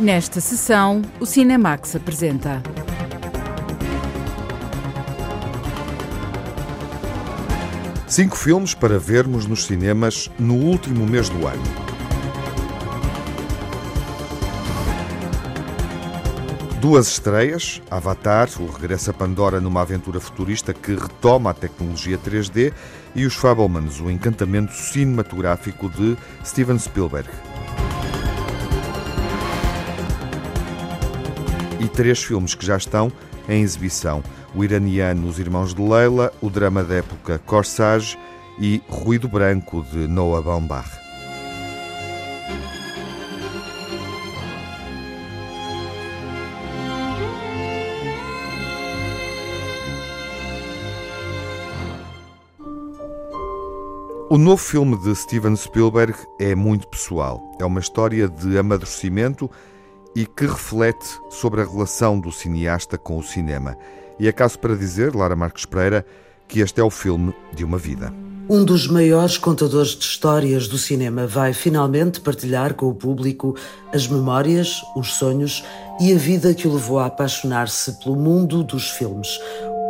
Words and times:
Nesta 0.00 0.40
sessão, 0.40 1.02
o 1.20 1.26
Cinemax 1.26 1.94
apresenta. 1.94 2.62
Cinco 8.08 8.34
filmes 8.34 8.72
para 8.72 8.98
vermos 8.98 9.44
nos 9.44 9.66
cinemas 9.66 10.30
no 10.38 10.54
último 10.54 11.04
mês 11.04 11.28
do 11.28 11.46
ano. 11.46 11.62
Duas 16.80 17.06
estreias, 17.06 17.82
Avatar, 17.90 18.48
o 18.58 18.72
regresso 18.72 19.10
a 19.10 19.12
Pandora 19.12 19.60
numa 19.60 19.82
aventura 19.82 20.18
futurista 20.18 20.72
que 20.72 20.94
retoma 20.94 21.50
a 21.50 21.54
tecnologia 21.54 22.16
3D 22.16 22.72
e 23.14 23.26
Os 23.26 23.34
Fablemans, 23.34 24.00
o 24.00 24.10
encantamento 24.10 24.72
cinematográfico 24.72 25.90
de 25.90 26.16
Steven 26.42 26.78
Spielberg. 26.78 27.28
E 31.80 31.88
três 31.88 32.22
filmes 32.22 32.54
que 32.54 32.64
já 32.64 32.76
estão 32.76 33.10
em 33.48 33.62
exibição: 33.62 34.22
o 34.54 34.62
iraniano 34.62 35.26
Os 35.26 35.38
Irmãos 35.38 35.74
de 35.74 35.80
Leila, 35.80 36.30
o 36.40 36.50
drama 36.50 36.84
da 36.84 36.96
época 36.96 37.40
Corsage 37.46 38.18
e 38.58 38.82
Ruído 38.86 39.26
Branco 39.26 39.82
de 39.90 40.06
Noah 40.06 40.42
Baumbach. 40.42 41.00
O 54.28 54.38
novo 54.38 54.62
filme 54.62 54.96
de 54.98 55.12
Steven 55.16 55.56
Spielberg 55.56 56.14
é 56.38 56.54
muito 56.54 56.86
pessoal. 56.86 57.42
É 57.58 57.64
uma 57.64 57.80
história 57.80 58.28
de 58.28 58.56
amadurecimento 58.56 59.50
e 60.14 60.26
que 60.26 60.46
reflete 60.46 61.06
sobre 61.28 61.60
a 61.60 61.64
relação 61.64 62.18
do 62.18 62.32
cineasta 62.32 62.98
com 62.98 63.18
o 63.18 63.22
cinema. 63.22 63.76
E 64.18 64.28
é 64.28 64.32
caso 64.32 64.58
para 64.58 64.76
dizer, 64.76 65.14
Lara 65.14 65.36
Marques 65.36 65.64
Pereira, 65.64 66.04
que 66.46 66.60
este 66.60 66.80
é 66.80 66.84
o 66.84 66.90
filme 66.90 67.34
de 67.54 67.64
uma 67.64 67.78
vida. 67.78 68.12
Um 68.48 68.64
dos 68.64 68.88
maiores 68.88 69.38
contadores 69.38 69.90
de 69.90 70.04
histórias 70.04 70.66
do 70.66 70.76
cinema 70.76 71.24
vai 71.24 71.52
finalmente 71.52 72.20
partilhar 72.20 72.74
com 72.74 72.88
o 72.88 72.94
público 72.94 73.54
as 73.94 74.08
memórias, 74.08 74.82
os 74.96 75.14
sonhos 75.14 75.64
e 76.00 76.12
a 76.12 76.18
vida 76.18 76.52
que 76.52 76.66
o 76.66 76.74
levou 76.74 76.98
a 76.98 77.06
apaixonar-se 77.06 77.92
pelo 78.02 78.16
mundo 78.16 78.64
dos 78.64 78.90
filmes. 78.90 79.38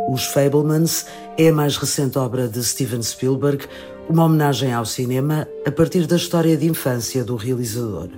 Os 0.07 0.25
Fablemans 0.25 1.07
é 1.39 1.49
a 1.49 1.53
mais 1.53 1.75
recente 1.75 2.19
obra 2.19 2.47
de 2.47 2.63
Steven 2.63 3.01
Spielberg, 3.01 3.65
uma 4.07 4.25
homenagem 4.25 4.71
ao 4.71 4.85
cinema 4.85 5.47
a 5.65 5.71
partir 5.71 6.05
da 6.05 6.17
história 6.17 6.55
de 6.55 6.67
infância 6.67 7.23
do 7.23 7.35
realizador. 7.35 8.09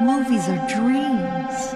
Movies 0.00 0.48
are 0.48 0.64
dreams 0.68 1.72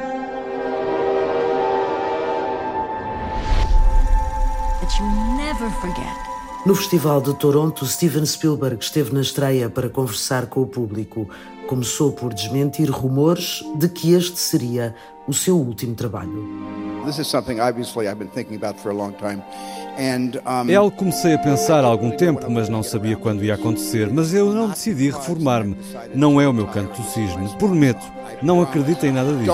that 4.81 4.93
you 4.97 5.07
never 5.37 5.69
forget. 5.81 6.17
No 6.65 6.77
Festival 6.77 7.21
de 7.21 7.35
Toronto, 7.35 7.85
Steven 7.85 8.25
Spielberg 8.25 8.79
esteve 8.81 9.13
na 9.13 9.23
estreia 9.23 9.69
para 9.69 9.89
conversar 9.89 10.47
com 10.47 10.63
o 10.63 10.67
público. 10.67 11.29
Começou 11.73 12.13
por 12.13 12.35
desmentir 12.35 12.91
rumores 12.91 13.65
de 13.77 13.89
que 13.89 14.13
este 14.13 14.39
seria 14.39 14.95
o 15.27 15.33
seu 15.33 15.57
último 15.57 15.95
trabalho. 15.95 16.47
É 20.69 20.75
algo 20.75 20.91
que 20.91 20.99
comecei 20.99 21.33
a 21.33 21.39
pensar 21.39 21.83
há 21.83 21.87
algum 21.87 22.11
tempo, 22.11 22.51
mas 22.51 22.69
não 22.69 22.83
sabia 22.83 23.17
quando 23.17 23.43
ia 23.43 23.55
acontecer. 23.55 24.11
Mas 24.13 24.35
eu 24.35 24.53
não 24.53 24.69
decidi 24.69 25.09
reformar-me. 25.09 25.75
Não 26.15 26.39
é 26.39 26.47
o 26.47 26.53
meu 26.53 26.67
canto 26.67 27.01
do 27.01 27.09
cisne. 27.09 27.49
Prometo, 27.59 28.05
não 28.43 28.61
acredito 28.61 29.07
em 29.07 29.13
nada 29.13 29.33
disso. 29.33 29.47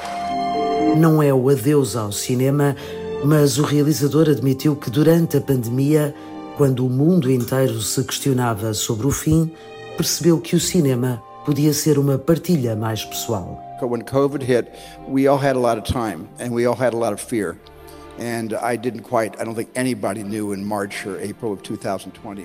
Não 0.96 1.22
é 1.22 1.34
o 1.34 1.50
adeus 1.50 1.94
ao 1.94 2.10
cinema, 2.10 2.74
mas 3.22 3.58
o 3.58 3.62
realizador 3.62 4.30
admitiu 4.30 4.74
que 4.74 4.88
durante 4.88 5.36
a 5.36 5.42
pandemia, 5.42 6.14
quando 6.56 6.86
o 6.86 6.90
mundo 6.90 7.30
inteiro 7.30 7.80
se 7.82 8.02
questionava 8.02 8.72
sobre 8.72 9.06
o 9.06 9.10
fim, 9.10 9.52
percebeu 9.96 10.40
que 10.40 10.56
o 10.56 10.60
cinema 10.60 11.22
podia 11.44 11.72
ser 11.72 11.98
uma 11.98 12.18
partilha 12.18 12.74
mais 12.74 13.04
pessoal. 13.04 13.62
When 13.82 14.02
COVID 14.02 14.42
hit, 14.42 14.70
we 15.06 15.28
all 15.28 15.38
had 15.38 15.54
a 15.54 15.58
lot 15.58 15.78
of 15.78 15.82
time 15.82 16.26
and 16.40 16.54
we 16.54 16.66
all 16.66 16.74
had 16.74 16.94
a 16.94 16.96
lot 16.96 17.12
of 17.12 17.22
fear. 17.22 17.56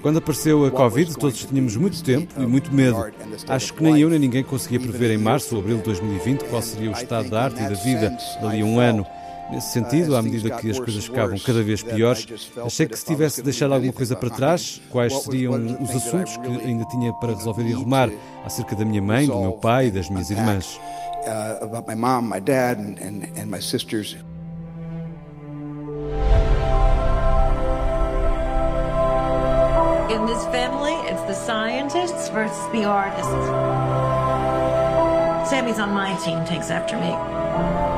Quando 0.02 0.18
apareceu 0.18 0.66
a 0.66 0.72
Covid, 0.72 1.18
todos 1.18 1.46
tínhamos 1.46 1.78
muito 1.78 2.04
tempo 2.04 2.34
e 2.38 2.46
muito 2.46 2.74
medo. 2.74 2.98
Acho 3.48 3.74
que 3.74 3.82
nem 3.82 3.98
eu 3.98 4.10
nem 4.10 4.20
ninguém 4.20 4.44
conseguia 4.44 4.82
prever 4.82 5.12
em 5.12 5.18
março 5.18 5.56
ou 5.56 5.62
abril 5.62 5.78
de 5.78 5.84
2020 5.84 6.44
qual 6.50 6.62
seria 6.62 6.90
o 6.90 6.94
estado 6.94 7.30
da 7.30 7.44
arte 7.44 7.62
e 7.62 7.70
da 7.70 7.76
vida 7.76 8.18
dali 8.42 8.62
a 8.62 8.66
um 8.66 8.78
ano. 8.78 9.08
Nesse 9.52 9.74
sentido, 9.74 10.16
à 10.16 10.22
medida 10.22 10.50
que 10.52 10.72
as 10.72 10.80
coisas 10.80 11.06
ficavam 11.06 11.38
cada 11.38 11.62
vez 11.62 11.84
piores, 11.84 12.26
achei 12.66 12.88
que 12.88 12.98
se 12.98 13.06
tivesse 13.06 13.42
deixado 13.42 13.74
alguma 13.74 13.92
coisa 13.92 14.16
para 14.16 14.30
trás, 14.30 14.82
quais 14.90 15.14
seriam 15.24 15.54
os 15.82 15.90
assuntos 15.90 16.38
que 16.38 16.48
ainda 16.48 16.86
tinha 16.86 17.12
para 17.14 17.34
resolver 17.34 17.64
e 17.68 17.74
arrumar 17.74 18.10
acerca 18.46 18.76
da 18.76 18.86
minha 18.86 19.02
mãe, 19.02 19.28
do 19.28 19.38
meu 19.38 19.54
pai 19.54 19.88
e 19.88 19.92
das 19.92 20.10
minhas 20.10 20.30
irmãs. 20.30 20.80
In 30.10 30.26
this 30.26 30.44
family, 30.48 30.94
it's 31.10 31.22
the 31.24 31.34
scientists 31.34 32.28
versus 32.30 32.68
the 32.74 32.84
artists. 32.84 33.32
Sammy's 35.50 35.80
on 35.80 35.94
my 35.94 36.16
team, 36.24 36.44
takes 36.46 36.70
after 36.70 36.98
me. 36.98 37.91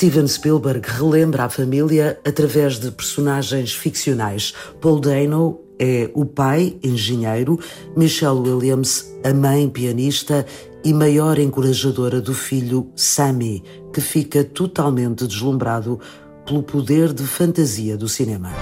Steven 0.00 0.26
Spielberg 0.26 0.80
relembra 0.88 1.44
a 1.44 1.50
família 1.50 2.18
através 2.26 2.78
de 2.78 2.90
personagens 2.90 3.74
ficcionais. 3.74 4.54
Paul 4.80 4.98
Dano 4.98 5.60
é 5.78 6.10
o 6.14 6.24
pai, 6.24 6.78
engenheiro, 6.82 7.60
Michelle 7.94 8.38
Williams, 8.38 9.04
a 9.22 9.34
mãe 9.34 9.68
pianista 9.68 10.46
e 10.82 10.94
maior 10.94 11.38
encorajadora 11.38 12.18
do 12.18 12.32
filho, 12.32 12.90
Sammy, 12.96 13.62
que 13.92 14.00
fica 14.00 14.42
totalmente 14.42 15.26
deslumbrado 15.26 16.00
pelo 16.46 16.62
poder 16.62 17.12
de 17.12 17.26
fantasia 17.26 17.94
do 17.94 18.08
cinema. 18.08 18.52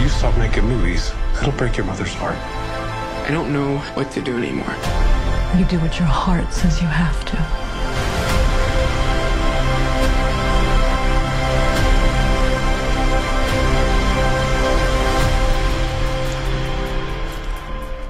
You 0.00 0.06
stop 0.06 0.38
making 0.38 0.62
movies, 0.62 1.12
it'll 1.42 1.50
break 1.54 1.76
your 1.76 1.88
mother's 1.88 2.14
heart. 2.14 2.38
I 3.28 3.32
don't 3.32 3.50
know 3.50 3.80
what 3.96 4.08
to 4.14 4.20
do 4.20 4.38
anymore. 4.38 4.76
You 5.58 5.64
do 5.64 5.76
what 5.80 5.98
your 5.98 6.08
heart 6.08 6.54
says 6.54 6.80
you 6.80 6.86
have 6.86 7.24
to. 7.32 7.67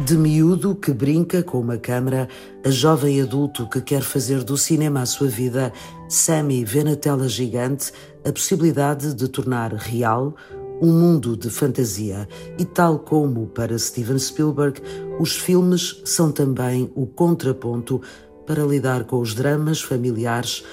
De 0.09 0.17
miúdo 0.17 0.75
que 0.75 0.91
brinca 0.91 1.43
com 1.43 1.61
uma 1.61 1.77
câmara, 1.77 2.31
a 2.65 2.71
jovem 2.71 3.21
adulto 3.21 3.69
que 3.69 3.79
quer 3.79 4.01
fazer 4.01 4.43
do 4.43 4.57
cinema 4.57 5.03
a 5.03 5.07
sua 5.07 5.29
vida, 5.29 5.71
Sammy 6.09 6.65
vê 6.65 6.83
na 6.83 6.97
tela 6.97 7.29
gigante 7.29 7.93
a 8.25 8.33
possibilidade 8.33 9.13
de 9.13 9.29
tornar 9.29 9.75
real 9.75 10.35
um 10.81 10.91
mundo 10.91 11.37
de 11.37 11.51
fantasia. 11.51 12.27
E 12.59 12.65
tal 12.65 13.01
como 13.01 13.49
para 13.49 13.79
Steven 13.79 14.19
Spielberg, 14.19 14.81
os 15.21 15.37
filmes 15.37 16.01
são 16.07 16.33
também 16.33 16.91
o 16.95 17.07
contraponto 17.07 18.01
para 18.47 18.65
lidar 18.65 19.05
com 19.05 19.21
os 19.21 19.35
dramas 19.35 19.83
familiares 19.83 20.65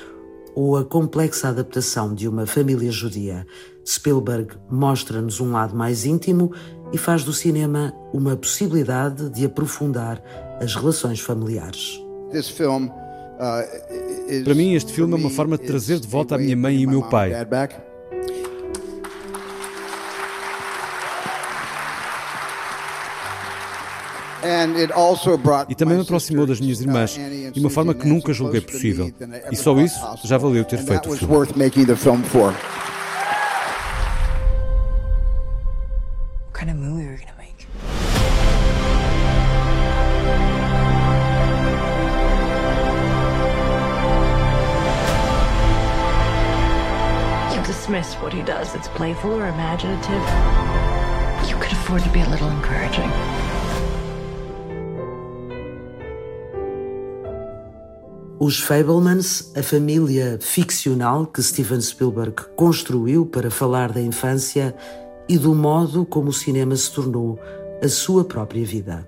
ou 0.55 0.77
a 0.77 0.85
complexa 0.85 1.49
adaptação 1.49 2.15
de 2.15 2.25
uma 2.25 2.45
família 2.45 2.89
judia. 2.89 3.45
Spielberg 3.85 4.55
mostra-nos 4.69 5.39
um 5.39 5.51
lado 5.51 5.75
mais 5.75 6.05
íntimo 6.05 6.51
e 6.91 6.97
faz 6.97 7.23
do 7.23 7.31
cinema 7.33 7.93
uma 8.13 8.35
possibilidade 8.35 9.29
de 9.29 9.45
aprofundar 9.45 10.21
as 10.59 10.75
relações 10.75 11.19
familiares. 11.19 12.01
Uh, 13.35 14.43
Para 14.43 14.55
mim, 14.55 14.73
este 14.73 14.93
filme 14.93 15.13
é 15.13 15.17
uma 15.17 15.29
forma 15.29 15.57
de 15.57 15.65
trazer 15.65 15.99
de 15.99 16.07
volta 16.07 16.35
a 16.35 16.37
minha 16.37 16.55
mãe 16.55 16.77
e 16.77 16.85
o 16.85 16.89
meu 16.89 17.03
pai. 17.03 17.31
E 25.67 25.75
também 25.75 25.95
me 25.97 26.03
aproximou 26.03 26.45
das 26.45 26.59
minhas 26.59 26.79
irmãs, 26.79 27.19
de 27.51 27.59
uma 27.59 27.69
forma 27.69 27.93
que 27.93 28.07
nunca 28.07 28.31
julguei 28.31 28.61
possível. 28.61 29.11
E 29.51 29.55
só 29.55 29.77
isso 29.79 29.99
já 30.23 30.37
valeu 30.37 30.63
ter 30.63 30.77
feito 30.77 31.09
o 31.09 31.17
filme. 31.17 31.33
Kind 36.55 36.71
of 36.71 36.77
movie 36.77 37.05
we're 37.05 37.17
gonna 37.17 37.33
make. 37.37 37.67
dismiss 47.67 48.13
what 48.21 48.31
he 48.31 48.43
does 48.43 48.71
that's 48.73 48.87
playful 48.89 49.31
or 49.31 49.47
imaginative. 49.47 50.23
You 51.49 51.57
could 51.57 51.71
afford 51.73 52.03
to 52.03 52.09
be 52.09 52.21
a 52.21 52.29
little 52.29 52.49
encouraging. 52.49 53.11
Os 58.39 58.59
Fablemans, 58.59 59.51
a 59.55 59.63
família 59.63 60.37
ficcional 60.39 61.25
que 61.25 61.41
Steven 61.41 61.81
Spielberg 61.81 62.35
construiu 62.55 63.25
para 63.25 63.49
falar 63.49 63.91
da 63.91 64.01
infância 64.01 64.75
e 65.27 65.37
do 65.37 65.53
modo 65.53 66.05
como 66.05 66.29
o 66.29 66.33
cinema 66.33 66.75
se 66.75 66.91
tornou 66.91 67.39
a 67.83 67.87
sua 67.87 68.23
própria 68.23 68.65
vida. 68.65 69.07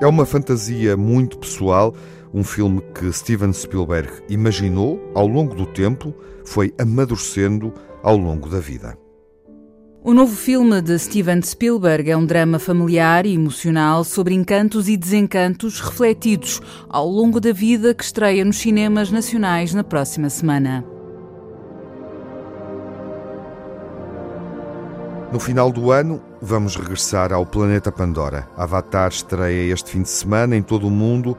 É 0.00 0.06
uma 0.06 0.26
fantasia 0.26 0.96
muito 0.96 1.38
pessoal, 1.38 1.94
um 2.32 2.44
filme 2.44 2.82
que 2.94 3.10
Steven 3.12 3.52
Spielberg 3.52 4.10
imaginou 4.28 5.00
ao 5.14 5.26
longo 5.26 5.54
do 5.54 5.66
tempo, 5.66 6.14
foi 6.44 6.74
amadurecendo 6.78 7.72
ao 8.02 8.16
longo 8.16 8.48
da 8.48 8.60
vida. 8.60 8.96
O 10.04 10.14
novo 10.14 10.36
filme 10.36 10.80
de 10.80 10.96
Steven 10.98 11.42
Spielberg 11.42 12.08
é 12.10 12.16
um 12.16 12.24
drama 12.24 12.60
familiar 12.60 13.26
e 13.26 13.34
emocional 13.34 14.04
sobre 14.04 14.34
encantos 14.34 14.88
e 14.88 14.96
desencantos 14.96 15.80
refletidos 15.80 16.60
ao 16.88 17.08
longo 17.08 17.40
da 17.40 17.52
vida 17.52 17.92
que 17.92 18.04
estreia 18.04 18.44
nos 18.44 18.58
cinemas 18.58 19.10
nacionais 19.10 19.74
na 19.74 19.82
próxima 19.82 20.30
semana. 20.30 20.95
No 25.32 25.40
final 25.40 25.72
do 25.72 25.90
ano, 25.90 26.20
vamos 26.40 26.76
regressar 26.76 27.32
ao 27.32 27.44
planeta 27.44 27.90
Pandora. 27.90 28.48
Avatar 28.56 29.10
estreia 29.10 29.72
este 29.72 29.90
fim 29.90 30.02
de 30.02 30.08
semana 30.08 30.54
em 30.54 30.62
todo 30.62 30.86
o 30.86 30.90
mundo. 30.90 31.36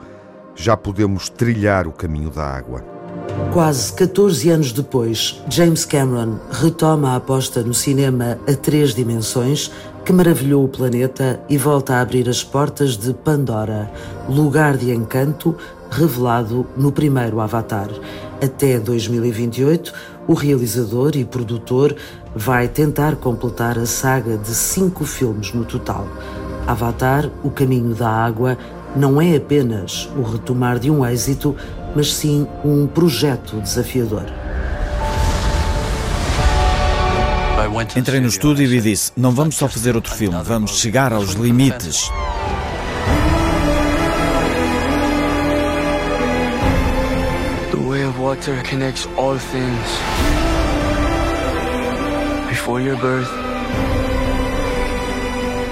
Já 0.54 0.76
podemos 0.76 1.30
trilhar 1.30 1.88
o 1.88 1.94
caminho 1.94 2.30
da 2.30 2.44
água. 2.44 2.84
Quase 3.54 3.94
14 3.94 4.50
anos 4.50 4.72
depois, 4.74 5.42
James 5.50 5.86
Cameron 5.86 6.38
retoma 6.52 7.12
a 7.12 7.16
aposta 7.16 7.64
no 7.64 7.74
cinema 7.74 8.38
a 8.48 8.54
três 8.54 8.94
dimensões 8.94 9.72
que 10.04 10.12
maravilhou 10.12 10.66
o 10.66 10.70
planeta 10.70 11.40
e 11.48 11.58
volta 11.58 11.96
a 11.96 12.02
abrir 12.02 12.28
as 12.28 12.44
portas 12.44 12.98
de 12.98 13.14
Pandora, 13.14 13.90
lugar 14.28 14.76
de 14.76 14.92
encanto 14.92 15.56
revelado 15.90 16.68
no 16.76 16.92
primeiro 16.92 17.40
Avatar. 17.40 17.90
Até 18.42 18.80
2028, 18.80 19.94
o 20.28 20.34
realizador 20.34 21.16
e 21.16 21.26
produtor 21.26 21.96
vai 22.38 22.68
tentar 22.68 23.16
completar 23.16 23.80
a 23.80 23.86
saga 23.88 24.38
de 24.38 24.54
cinco 24.54 25.06
filmes 25.06 25.52
no 25.54 25.66
total. 25.66 26.08
Avatar, 26.68 27.30
O 27.44 27.50
Caminho 27.50 27.96
da 27.96 28.08
Água, 28.08 28.58
não 28.96 29.20
é 29.20 29.36
apenas 29.36 30.08
o 30.16 30.22
retomar 30.22 30.78
de 30.78 30.92
um 30.92 31.04
êxito, 31.04 31.56
mas 31.96 32.14
sim 32.14 32.48
um 32.64 32.86
projeto 32.86 33.60
desafiador. 33.60 34.26
Entrei 37.96 38.20
no 38.20 38.28
estúdio 38.28 38.72
e 38.72 38.82
disse: 38.82 39.12
não 39.18 39.32
vamos 39.32 39.56
só 39.56 39.68
fazer 39.68 39.96
outro 39.96 40.14
filme, 40.14 40.38
vamos 40.44 40.80
chegar 40.80 41.12
aos 41.12 41.34
limites. 41.34 42.10
The 47.72 47.78
way 47.78 48.06
of 48.06 48.20
water 48.20 48.64
connects 48.70 49.08
all 49.18 49.38
things. 49.38 50.47
Before 52.68 52.84
your 52.84 52.98
birth 52.98 53.30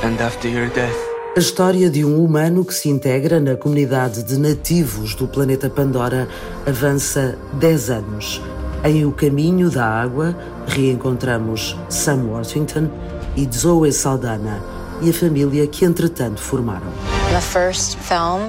and 0.01 0.17
after 0.23 0.49
your 0.49 0.69
death. 0.69 0.95
A 1.35 1.39
história 1.41 1.89
de 1.89 2.05
um 2.05 2.23
humano 2.23 2.63
que 2.63 2.73
se 2.73 2.87
integra 2.87 3.37
na 3.37 3.57
comunidade 3.57 4.23
de 4.23 4.39
nativos 4.39 5.13
do 5.13 5.27
planeta 5.27 5.69
Pandora 5.69 6.25
avança 6.65 7.37
10 7.55 7.89
anos. 7.89 8.41
Em 8.81 9.05
O 9.05 9.11
Caminho 9.11 9.69
da 9.69 9.85
Água, 9.85 10.37
reencontramos 10.67 11.77
Sam 11.89 12.27
Worthington 12.29 12.89
e 13.35 13.45
Zoe 13.53 13.91
Saldana 13.91 14.63
e 15.01 15.09
a 15.09 15.13
família 15.13 15.67
que 15.67 15.83
entretanto 15.83 16.39
formaram. 16.39 17.24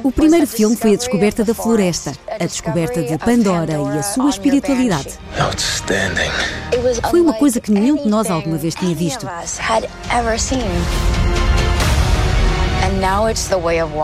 O 0.04 0.12
primeiro 0.12 0.46
filme 0.46 0.76
foi 0.76 0.94
a 0.94 0.96
descoberta 0.96 1.44
da 1.44 1.52
floresta, 1.52 2.12
a 2.28 2.46
descoberta 2.46 3.02
de 3.02 3.18
Pandora 3.18 3.72
e 3.72 3.98
a 3.98 4.02
sua 4.02 4.30
espiritualidade. 4.30 5.18
Foi 7.10 7.20
uma 7.20 7.32
coisa 7.34 7.60
que 7.60 7.72
nenhum 7.72 7.96
de 7.96 8.08
nós 8.08 8.30
alguma 8.30 8.56
vez 8.56 8.76
tinha 8.76 8.94
visto. 8.94 9.26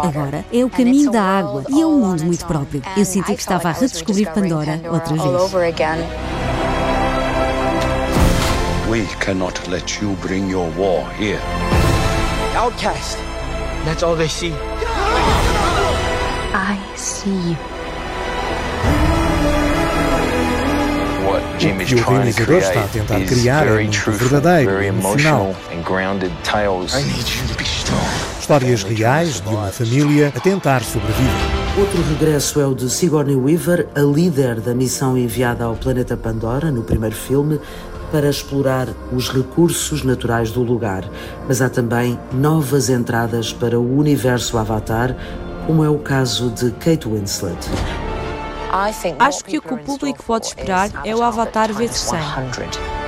Agora 0.03 0.45
é 0.53 0.65
o 0.65 0.71
caminho 0.71 1.11
da 1.13 1.23
água 1.23 1.65
e 1.69 1.81
é 1.81 1.87
um 1.87 2.01
mundo 2.01 2.25
muito 2.25 2.45
próprio. 2.45 2.83
Eu 2.97 3.05
senti 3.05 3.35
que 3.35 3.41
estava 3.41 3.69
a 3.69 3.73
redescobrir 3.73 4.33
Pandora 4.33 4.81
outra 4.91 5.15
vez. 5.15 5.53
We 8.89 9.07
cannot 9.21 9.71
let 9.71 10.03
you 10.03 10.17
bring 10.21 10.51
your 10.51 10.69
war 10.77 11.09
here. 11.19 11.41
Outcast. 12.57 13.17
That's 13.85 14.03
all 14.03 14.17
they 14.17 14.29
see. 14.29 14.53
I 16.55 16.79
see 16.97 17.51
you. 17.51 17.57
O 21.63 21.85
que 21.85 21.95
o 21.95 22.05
realizador 22.11 22.59
está 22.59 22.85
a 22.85 22.89
tentar 22.89 23.21
criar 23.21 23.67
é 23.69 23.75
muito 23.75 24.11
verdadeiro, 24.11 24.83
emocional. 24.83 25.55
Histórias 28.41 28.83
reais 28.83 29.41
de 29.41 29.49
uma 29.49 29.69
família 29.69 30.33
a 30.35 30.41
tentar 30.41 30.83
sobreviver. 30.83 31.31
Outro 31.79 32.03
regresso 32.03 32.61
é 32.61 32.67
o 32.67 32.75
de 32.75 32.91
Sigourney 32.91 33.37
Weaver, 33.37 33.87
a 33.95 34.01
líder 34.01 34.61
da 34.61 34.75
missão 34.75 35.17
enviada 35.17 35.65
ao 35.65 35.77
planeta 35.77 36.17
Pandora 36.17 36.71
no 36.71 36.83
primeiro 36.83 37.15
filme, 37.15 37.61
para 38.13 38.29
explorar 38.29 38.89
os 39.11 39.31
recursos 39.31 40.05
naturais 40.05 40.53
do 40.53 40.63
lugar. 40.63 41.03
Mas 41.49 41.63
há 41.63 41.71
também 41.71 42.19
novas 42.33 42.91
entradas 42.91 43.53
para 43.53 43.81
o 43.81 43.99
universo 43.99 44.59
Avatar, 44.59 45.17
como 45.67 45.83
é 45.83 45.89
o 45.89 45.99
caso 45.99 46.51
de 46.51 46.71
Kate 46.73 47.09
Winslet. 47.09 47.59
Acho 49.19 49.45
que 49.45 49.59
o 49.59 49.63
que 49.63 49.75
o 49.75 49.79
público 49.79 50.23
pode 50.23 50.47
esperar 50.47 50.91
é 51.05 51.17
o 51.17 51.23
Avatar 51.23 51.73
vezes 51.73 51.97
100. 51.97 53.02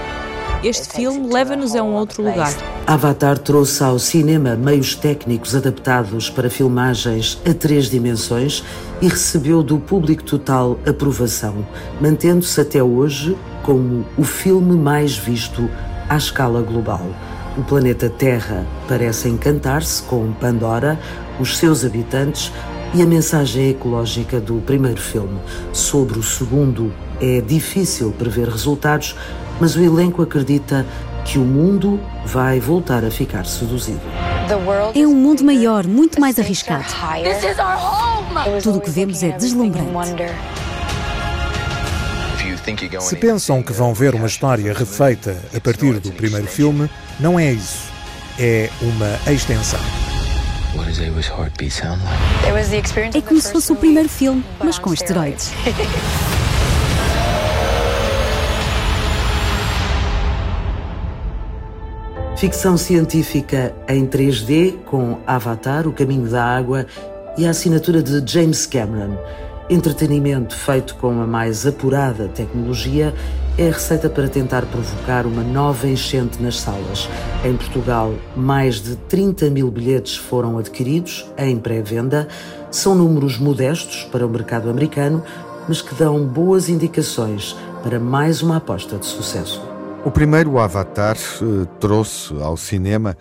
Este 0.65 0.89
filme 0.89 1.31
leva-nos 1.31 1.77
a 1.77 1.83
um 1.83 1.93
outro 1.93 2.23
lugar. 2.23 2.51
Avatar 2.87 3.37
trouxe 3.37 3.85
ao 3.85 3.99
cinema 3.99 4.57
meios 4.57 4.95
técnicos 4.95 5.55
adaptados 5.55 6.31
para 6.31 6.49
filmagens 6.49 7.39
a 7.47 7.53
três 7.53 7.91
dimensões 7.91 8.65
e 9.03 9.07
recebeu 9.07 9.63
do 9.63 9.79
público 9.79 10.23
total 10.23 10.79
aprovação, 10.87 11.67
mantendo-se 12.01 12.59
até 12.59 12.83
hoje 12.83 13.37
como 13.63 14.07
o 14.17 14.25
filme 14.25 14.75
mais 14.75 15.19
visto 15.19 15.69
à 16.09 16.17
escala 16.17 16.63
global. 16.63 17.03
O 17.59 17.63
planeta 17.63 18.09
Terra 18.09 18.67
parece 18.89 19.29
encantar-se 19.29 20.03
com 20.05 20.33
Pandora, 20.33 20.99
os 21.39 21.59
seus 21.59 21.85
habitantes 21.85 22.51
e 22.95 23.03
a 23.03 23.07
mensagem 23.07 23.69
ecológica 23.69 24.41
do 24.41 24.63
primeiro 24.63 25.01
filme. 25.01 25.39
Sobre 25.75 26.19
o 26.19 26.23
segundo, 26.23 26.91
é 27.21 27.43
difícil 27.43 28.13
prever 28.13 28.49
resultados, 28.49 29.15
mas 29.61 29.77
o 29.77 29.83
elenco 29.83 30.23
acredita 30.23 30.87
que 31.25 31.39
o 31.39 31.43
mundo 31.43 31.99
vai 32.27 32.61
voltar 32.61 33.05
a 33.05 33.11
ficar 33.11 33.47
seduzido. 33.47 34.01
É 34.95 35.07
um 35.07 35.15
mundo 35.15 35.43
maior, 35.43 35.87
muito 35.87 36.21
mais 36.21 36.39
arriscado. 36.39 36.85
Tudo 38.63 38.79
o 38.79 38.81
que 38.81 38.91
vemos 38.91 39.23
é 39.23 39.31
deslumbrante. 39.33 39.91
Se 43.01 43.17
pensam 43.17 43.63
que 43.63 43.73
vão 43.73 43.93
ver 43.93 44.15
uma 44.15 44.27
história 44.27 44.73
refeita 44.73 45.37
a 45.55 45.61
partir 45.61 45.99
do 46.01 46.13
primeiro 46.13 46.47
filme, 46.47 46.91
não 47.21 47.39
é 47.39 47.53
isso. 47.53 47.93
É 48.39 48.69
uma 48.81 49.33
extensão. 49.33 49.81
É 53.15 53.21
como 53.21 53.41
se 53.41 53.53
fosse 53.53 53.73
o 53.73 53.77
primeiro 53.77 54.09
filme, 54.09 54.45
mas 54.59 54.79
com 54.79 54.93
esteroides. 54.93 55.53
Ficção 62.45 62.77
científica 62.77 63.75
em 63.89 64.07
3D 64.07 64.75
com 64.85 65.17
Avatar, 65.27 65.89
O 65.89 65.95
Caminho 65.95 66.29
da 66.29 66.45
Água 66.45 66.85
e 67.39 67.47
a 67.47 67.51
assinatura 67.51 68.03
de 68.03 68.23
James 68.31 68.67
Cameron. 68.67 69.17
Entretenimento 69.71 70.55
feito 70.55 70.95
com 70.97 71.23
a 71.23 71.27
mais 71.27 71.67
apurada 71.67 72.29
tecnologia 72.29 73.15
é 73.57 73.69
a 73.69 73.73
receita 73.73 74.11
para 74.11 74.29
tentar 74.29 74.67
provocar 74.67 75.25
uma 75.25 75.43
nova 75.43 75.89
enchente 75.89 76.43
nas 76.43 76.61
salas. 76.61 77.09
Em 77.43 77.57
Portugal, 77.57 78.13
mais 78.37 78.75
de 78.75 78.95
30 78.95 79.49
mil 79.49 79.71
bilhetes 79.71 80.15
foram 80.15 80.59
adquiridos 80.59 81.25
em 81.39 81.57
pré-venda. 81.59 82.29
São 82.71 82.95
números 82.95 83.39
modestos 83.39 84.05
para 84.13 84.27
o 84.27 84.29
mercado 84.29 84.69
americano, 84.69 85.25
mas 85.67 85.81
que 85.81 85.95
dão 85.95 86.23
boas 86.27 86.69
indicações 86.69 87.57
para 87.83 87.99
mais 87.99 88.43
uma 88.43 88.59
aposta 88.59 88.99
de 88.99 89.07
sucesso. 89.07 89.74
O 90.05 90.11
primeiro 90.11 90.59
Avatar 90.59 91.17
eh, 91.17 91.67
trouxe 91.81 92.35
ao 92.43 92.59
cinema 92.59 93.17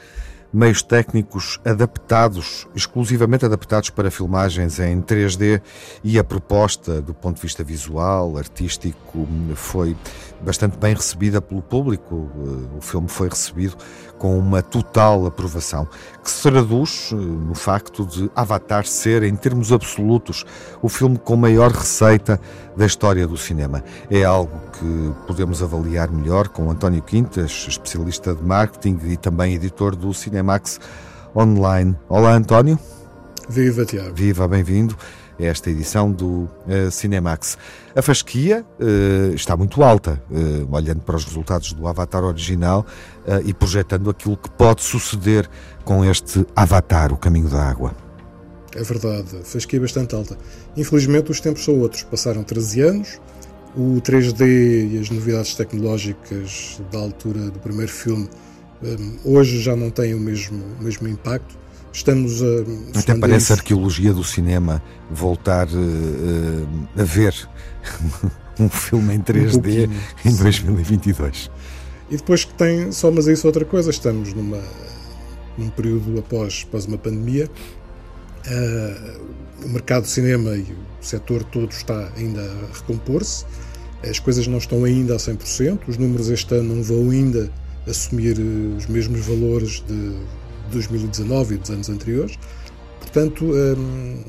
meios 0.51 0.83
técnicos 0.83 1.57
adaptados, 1.63 2.67
exclusivamente 2.75 3.45
adaptados 3.45 3.89
para 3.89 4.11
filmagens 4.11 4.79
em 4.79 5.01
3D 5.01 5.61
e 6.03 6.19
a 6.19 6.23
proposta 6.25 7.01
do 7.01 7.13
ponto 7.13 7.37
de 7.37 7.41
vista 7.41 7.63
visual, 7.63 8.37
artístico, 8.37 9.25
foi 9.55 9.95
bastante 10.43 10.77
bem 10.77 10.93
recebida 10.93 11.41
pelo 11.41 11.61
público. 11.61 12.29
O 12.77 12.81
filme 12.81 13.07
foi 13.07 13.29
recebido 13.29 13.75
com 14.17 14.37
uma 14.37 14.61
total 14.61 15.25
aprovação, 15.25 15.87
que 16.23 16.29
se 16.29 16.43
traduz 16.43 17.09
eh, 17.11 17.15
no 17.15 17.55
facto 17.55 18.05
de 18.05 18.29
Avatar 18.35 18.85
ser, 18.85 19.23
em 19.23 19.35
termos 19.35 19.71
absolutos, 19.71 20.45
o 20.81 20.87
filme 20.87 21.17
com 21.17 21.35
maior 21.35 21.71
receita 21.71 22.39
da 22.77 22.85
história 22.85 23.27
do 23.27 23.35
cinema. 23.35 23.83
É 24.09 24.23
algo 24.23 24.61
que 24.79 25.13
podemos 25.27 25.61
avaliar 25.61 26.09
melhor 26.11 26.47
com 26.47 26.69
António 26.69 27.01
Quintas, 27.01 27.65
especialista 27.67 28.33
de 28.33 28.43
marketing 28.43 28.99
e 29.05 29.17
também 29.17 29.55
editor 29.55 29.95
do 29.95 30.13
Cinemax 30.13 30.79
Online. 31.35 31.95
Olá, 32.07 32.33
António. 32.33 32.79
Viva, 33.49 33.83
Tiago. 33.85 34.15
Viva, 34.15 34.47
bem-vindo 34.47 34.95
esta 35.39 35.69
edição 35.69 36.11
do 36.11 36.49
uh, 36.67 36.91
Cinemax. 36.91 37.57
A 37.95 38.01
fasquia 38.01 38.65
uh, 38.79 39.33
está 39.33 39.55
muito 39.55 39.83
alta, 39.83 40.21
uh, 40.29 40.75
olhando 40.75 41.01
para 41.01 41.15
os 41.15 41.25
resultados 41.25 41.73
do 41.73 41.87
Avatar 41.87 42.23
original 42.23 42.85
e 43.45 43.53
projetando 43.53 44.09
aquilo 44.09 44.35
que 44.35 44.49
pode 44.49 44.81
suceder 44.81 45.49
com 45.85 46.03
este 46.03 46.45
Avatar, 46.53 47.13
o 47.13 47.17
caminho 47.17 47.47
da 47.47 47.63
água. 47.63 47.95
É 48.75 48.83
verdade, 48.83 49.37
a 49.37 49.45
fasquia 49.45 49.79
é 49.79 49.81
bastante 49.81 50.13
alta. 50.13 50.37
Infelizmente, 50.75 51.31
os 51.31 51.39
tempos 51.39 51.63
são 51.63 51.79
outros. 51.79 52.03
Passaram 52.03 52.43
13 52.43 52.81
anos, 52.81 53.21
o 53.77 54.01
3D 54.01 54.91
e 54.91 54.99
as 54.99 55.09
novidades 55.09 55.55
tecnológicas 55.55 56.81
da 56.91 56.99
altura 56.99 57.49
do 57.49 57.59
primeiro 57.59 57.91
filme 57.91 58.27
hoje 59.23 59.61
já 59.61 59.75
não 59.75 59.89
têm 59.89 60.13
o 60.13 60.19
mesmo, 60.19 60.63
o 60.79 60.83
mesmo 60.83 61.07
impacto. 61.07 61.62
Estamos 61.93 62.41
a. 62.41 62.99
Até 62.99 63.13
parece 63.13 63.53
a 63.53 63.55
arqueologia 63.55 64.11
do 64.11 64.23
cinema 64.23 64.81
voltar 65.11 65.67
uh, 65.67 66.67
a 66.97 67.03
ver 67.03 67.35
um 68.59 68.67
filme 68.67 69.13
em 69.13 69.21
3D 69.21 69.87
um 70.25 70.29
em 70.29 70.35
2022. 70.35 71.51
E 72.09 72.17
depois 72.17 72.43
que 72.45 72.53
tem, 72.55 72.91
só 72.91 73.11
mas 73.11 73.27
isso 73.27 73.45
outra 73.45 73.63
coisa, 73.63 73.91
estamos 73.91 74.33
numa, 74.33 74.61
num 75.55 75.69
período 75.69 76.17
após, 76.19 76.65
após 76.67 76.85
uma 76.85 76.97
pandemia, 76.97 77.49
uh, 78.47 79.21
o 79.63 79.69
mercado 79.69 80.03
do 80.03 80.09
cinema 80.09 80.55
e 80.55 80.63
o 80.63 80.77
setor 80.99 81.43
todo 81.43 81.71
está 81.71 82.11
ainda 82.17 82.41
a 82.41 82.75
recompor-se, 82.75 83.45
as 84.07 84.17
coisas 84.17 84.47
não 84.47 84.57
estão 84.57 84.83
ainda 84.83 85.13
a 85.13 85.17
100%, 85.17 85.81
os 85.87 85.97
números 85.97 86.29
este 86.29 86.55
ano 86.55 86.75
não 86.75 86.83
vão 86.83 87.11
ainda 87.11 87.51
assumir 87.87 88.37
os 88.39 88.87
mesmos 88.87 89.25
valores 89.25 89.83
de 89.87 90.15
2019 90.71 91.55
e 91.55 91.57
dos 91.57 91.69
anos 91.69 91.89
anteriores. 91.89 92.37
Portanto, 92.99 93.45
um, 93.45 94.23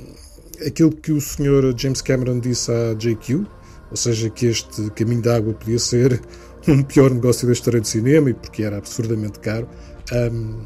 aquilo 0.66 0.90
que 0.92 1.12
o 1.12 1.20
Sr. 1.20 1.74
James 1.76 2.02
Cameron 2.02 2.40
disse 2.40 2.70
à 2.70 2.94
JQ, 2.94 3.46
ou 3.90 3.96
seja, 3.96 4.28
que 4.30 4.46
este 4.46 4.90
caminho 4.90 5.22
de 5.22 5.30
água 5.30 5.54
podia 5.54 5.78
ser 5.78 6.20
um 6.68 6.82
pior 6.82 7.10
negócio 7.10 7.46
da 7.46 7.52
história 7.52 7.80
do 7.80 7.86
cinema 7.86 8.30
e 8.30 8.34
porque 8.34 8.62
era 8.62 8.78
absurdamente 8.78 9.38
caro, 9.38 9.68
um, 10.12 10.58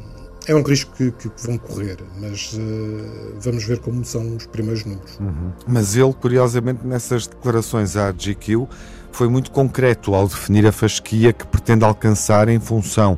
é 0.47 0.55
um 0.55 0.63
risco 0.63 0.91
que, 0.95 1.11
que 1.11 1.29
vão 1.45 1.57
correr, 1.59 1.97
mas 2.19 2.53
uh, 2.53 3.35
vamos 3.39 3.63
ver 3.65 3.79
como 3.79 4.03
são 4.03 4.35
os 4.35 4.47
primeiros 4.47 4.83
números. 4.83 5.19
Uhum. 5.19 5.51
Mas 5.67 5.95
ele, 5.95 6.13
curiosamente, 6.13 6.85
nessas 6.87 7.27
declarações 7.27 7.95
à 7.95 8.11
GQ, 8.11 8.67
foi 9.11 9.27
muito 9.27 9.51
concreto 9.51 10.15
ao 10.15 10.27
definir 10.27 10.65
a 10.65 10.71
fasquia 10.71 11.31
que 11.31 11.45
pretende 11.45 11.85
alcançar 11.85 12.49
em 12.49 12.59
função 12.59 13.17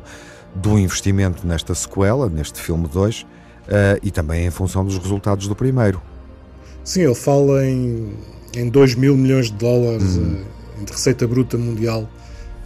do 0.54 0.78
investimento 0.78 1.46
nesta 1.46 1.74
sequela, 1.74 2.28
neste 2.28 2.60
filme 2.60 2.86
2, 2.88 3.22
uh, 3.22 3.26
eh, 3.68 4.00
e 4.02 4.10
também 4.10 4.46
em 4.46 4.50
função 4.50 4.84
dos 4.84 4.98
resultados 4.98 5.48
do 5.48 5.54
primeiro. 5.54 6.00
Sim, 6.84 7.02
ele 7.02 7.14
fala 7.14 7.64
em, 7.64 8.12
em 8.54 8.68
2 8.68 8.94
mil 8.96 9.16
milhões 9.16 9.46
de 9.46 9.54
dólares 9.54 10.16
uhum. 10.16 10.42
uh, 10.80 10.84
de 10.84 10.92
receita 10.92 11.26
bruta 11.26 11.56
mundial 11.56 12.08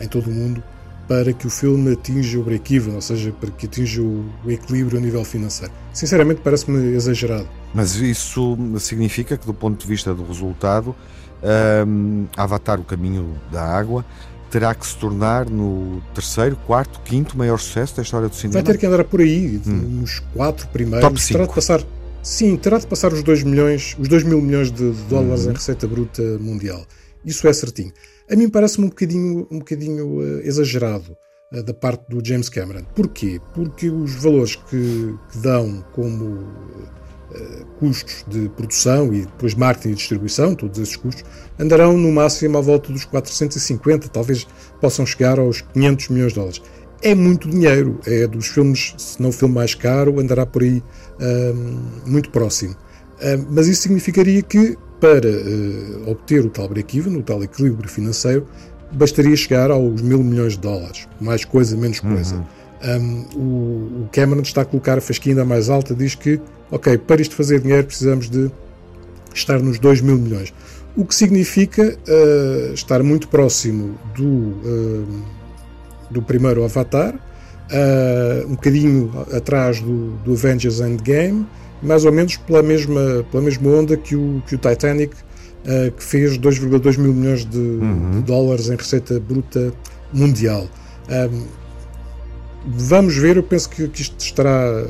em 0.01 0.09
todo 0.09 0.29
o 0.29 0.33
mundo 0.33 0.63
para 1.09 1.33
que 1.33 1.47
o 1.47 1.51
filme 1.51 1.93
atinja 1.93 2.39
o 2.39 2.43
break-even, 2.43 2.95
ou 2.95 3.01
seja, 3.01 3.33
para 3.33 3.51
que 3.51 3.67
atinja 3.67 4.03
o, 4.03 4.25
o 4.45 4.51
equilíbrio 4.51 4.99
a 4.99 5.01
nível 5.01 5.25
financeiro. 5.25 5.73
Sinceramente, 5.93 6.41
parece-me 6.43 6.95
exagerado. 6.95 7.47
Mas 7.73 7.95
isso 7.97 8.59
significa 8.81 9.37
que, 9.37 9.47
do 9.47 9.55
ponto 9.55 9.81
de 9.81 9.87
vista 9.87 10.13
do 10.13 10.25
resultado, 10.25 10.97
um, 11.43 12.25
ehm, 12.25 12.27
Avatar, 12.37 12.81
o 12.81 12.85
caminho 12.85 13.41
da 13.53 13.63
água, 13.63 14.05
terá 14.51 14.75
que 14.75 14.87
se 14.87 14.97
tornar 14.97 15.49
no 15.49 16.03
terceiro, 16.15 16.57
quarto, 16.67 17.01
quinto 17.01 17.37
maior 17.37 17.59
sucesso 17.59 17.97
da 17.97 18.03
história 18.03 18.29
do 18.29 18.35
cinema? 18.35 18.55
Vai 18.55 18.63
ter 18.63 18.79
que 18.79 18.87
andar 18.87 19.05
por 19.05 19.21
aí, 19.21 19.61
hum. 19.67 20.01
nos 20.01 20.21
quatro 20.35 20.69
primeiros. 20.69 21.07
Top 21.09 21.21
cinco. 21.21 21.39
Terá 21.39 21.47
de 21.47 21.55
passar, 21.55 21.85
sim, 22.23 22.57
terá 22.57 22.79
de 22.79 22.87
passar 22.87 23.13
os 23.13 23.23
2 23.23 23.43
milhões, 23.43 23.97
os 23.99 24.09
2 24.09 24.23
mil 24.25 24.41
milhões 24.41 24.71
de, 24.71 24.91
dólares 25.09 25.47
hum. 25.47 25.51
em 25.51 25.55
receita 25.55 25.87
bruta 25.87 26.23
mundial. 26.39 26.85
Isso 27.25 27.47
é 27.49 27.53
certinho. 27.53 27.93
A 28.31 28.37
mim 28.37 28.49
parece-me 28.49 28.87
um 28.87 28.89
bocadinho, 28.89 29.47
um 29.51 29.59
bocadinho 29.59 30.19
uh, 30.19 30.41
exagerado 30.41 31.17
uh, 31.53 31.63
da 31.63 31.75
parte 31.75 32.09
do 32.09 32.25
James 32.25 32.49
Cameron. 32.49 32.85
Porquê? 32.95 33.41
Porque 33.55 33.91
os 33.91 34.15
valores 34.15 34.57
que, 34.57 35.15
que 35.31 35.39
dão 35.39 35.85
como 35.93 36.47
custos 37.79 38.25
de 38.29 38.49
produção 38.51 39.13
e 39.13 39.23
depois 39.23 39.55
marketing 39.55 39.91
e 39.91 39.95
distribuição, 39.95 40.55
todos 40.55 40.79
esses 40.79 40.97
custos, 40.97 41.25
andarão 41.59 41.97
no 41.97 42.11
máximo 42.13 42.59
à 42.59 42.61
volta 42.61 42.93
dos 42.93 43.05
450, 43.05 44.09
talvez 44.09 44.47
possam 44.81 45.05
chegar 45.05 45.39
aos 45.39 45.61
500 45.61 46.09
milhões 46.09 46.33
de 46.33 46.39
dólares. 46.39 46.63
É 47.03 47.15
muito 47.15 47.49
dinheiro, 47.49 48.01
é 48.07 48.27
dos 48.27 48.49
filmes, 48.49 48.95
se 48.97 49.21
não 49.21 49.29
o 49.29 49.33
filme 49.33 49.55
mais 49.55 49.75
caro, 49.75 50.19
andará 50.19 50.47
por 50.47 50.63
aí 50.63 50.83
um, 51.21 52.11
muito 52.11 52.31
próximo. 52.31 52.75
Um, 53.23 53.47
mas 53.51 53.67
isso 53.67 53.83
significaria 53.83 54.43
que, 54.43 54.77
para 54.99 55.29
uh, 55.29 56.11
obter 56.11 56.45
o 56.45 56.49
tal 56.49 56.69
break-even, 56.69 57.17
o 57.17 57.23
tal 57.23 57.43
equilíbrio 57.43 57.89
financeiro, 57.89 58.47
bastaria 58.93 59.37
chegar 59.37 59.71
aos 59.71 60.01
mil 60.01 60.23
milhões 60.23 60.55
de 60.55 60.61
dólares. 60.61 61.07
Mais 61.21 61.45
coisa, 61.45 61.77
menos 61.77 62.01
coisa. 62.01 62.37
Uhum. 62.37 62.45
Um, 62.87 64.05
o, 64.05 64.09
Cameron 64.13 64.43
está 64.43 64.63
a 64.63 64.65
colocar 64.65 64.99
a 64.99 65.01
fasquinha 65.01 65.35
ainda 65.35 65.45
mais 65.45 65.69
alta, 65.69 65.95
diz 65.95 66.15
que, 66.15 66.41
ok, 66.71 66.97
para 66.99 67.21
isto 67.21 67.35
fazer 67.35 67.61
dinheiro 67.61 67.85
precisamos 67.85 68.31
de 68.31 68.51
estar 69.35 69.61
nos 69.61 69.79
2 69.79 70.01
mil 70.01 70.17
milhões. 70.17 70.55
O 70.97 71.05
que 71.05 71.15
significa 71.15 71.83
uh, 71.83 72.73
estar 72.73 73.03
muito 73.03 73.29
próximo 73.29 73.99
do, 74.15 74.25
uh, 74.25 75.25
do 76.11 76.23
primeiro 76.23 76.65
Avatar, 76.65 77.15
uh, 77.15 78.47
um 78.47 78.55
bocadinho 78.55 79.13
atrás 79.33 79.81
do, 79.81 80.13
do 80.19 80.33
Avengers 80.33 80.81
Endgame, 80.81 81.45
mais 81.83 82.05
ou 82.05 82.13
menos 82.13 82.37
pela 82.37 82.63
mesma, 82.63 83.27
pela 83.31 83.43
mesma 83.43 83.69
onda 83.69 83.97
que 83.97 84.15
o, 84.15 84.43
que 84.47 84.55
o 84.55 84.59
Titanic, 84.59 85.15
que 85.97 86.05
fez 86.05 86.39
2,2 86.39 86.97
mil 86.97 87.13
milhões 87.13 87.45
de, 87.45 87.59
uhum. 87.59 88.13
de, 88.13 88.23
dólares 88.23 88.71
em 88.71 88.77
receita 88.77 89.19
bruta 89.19 89.73
mundial. 90.13 90.69
Um, 91.11 91.66
vamos 92.67 93.17
ver, 93.17 93.37
eu 93.37 93.43
penso 93.43 93.71
que, 93.71 93.89
que 93.89 94.03
isto 94.03 94.19
estará, 94.19 94.85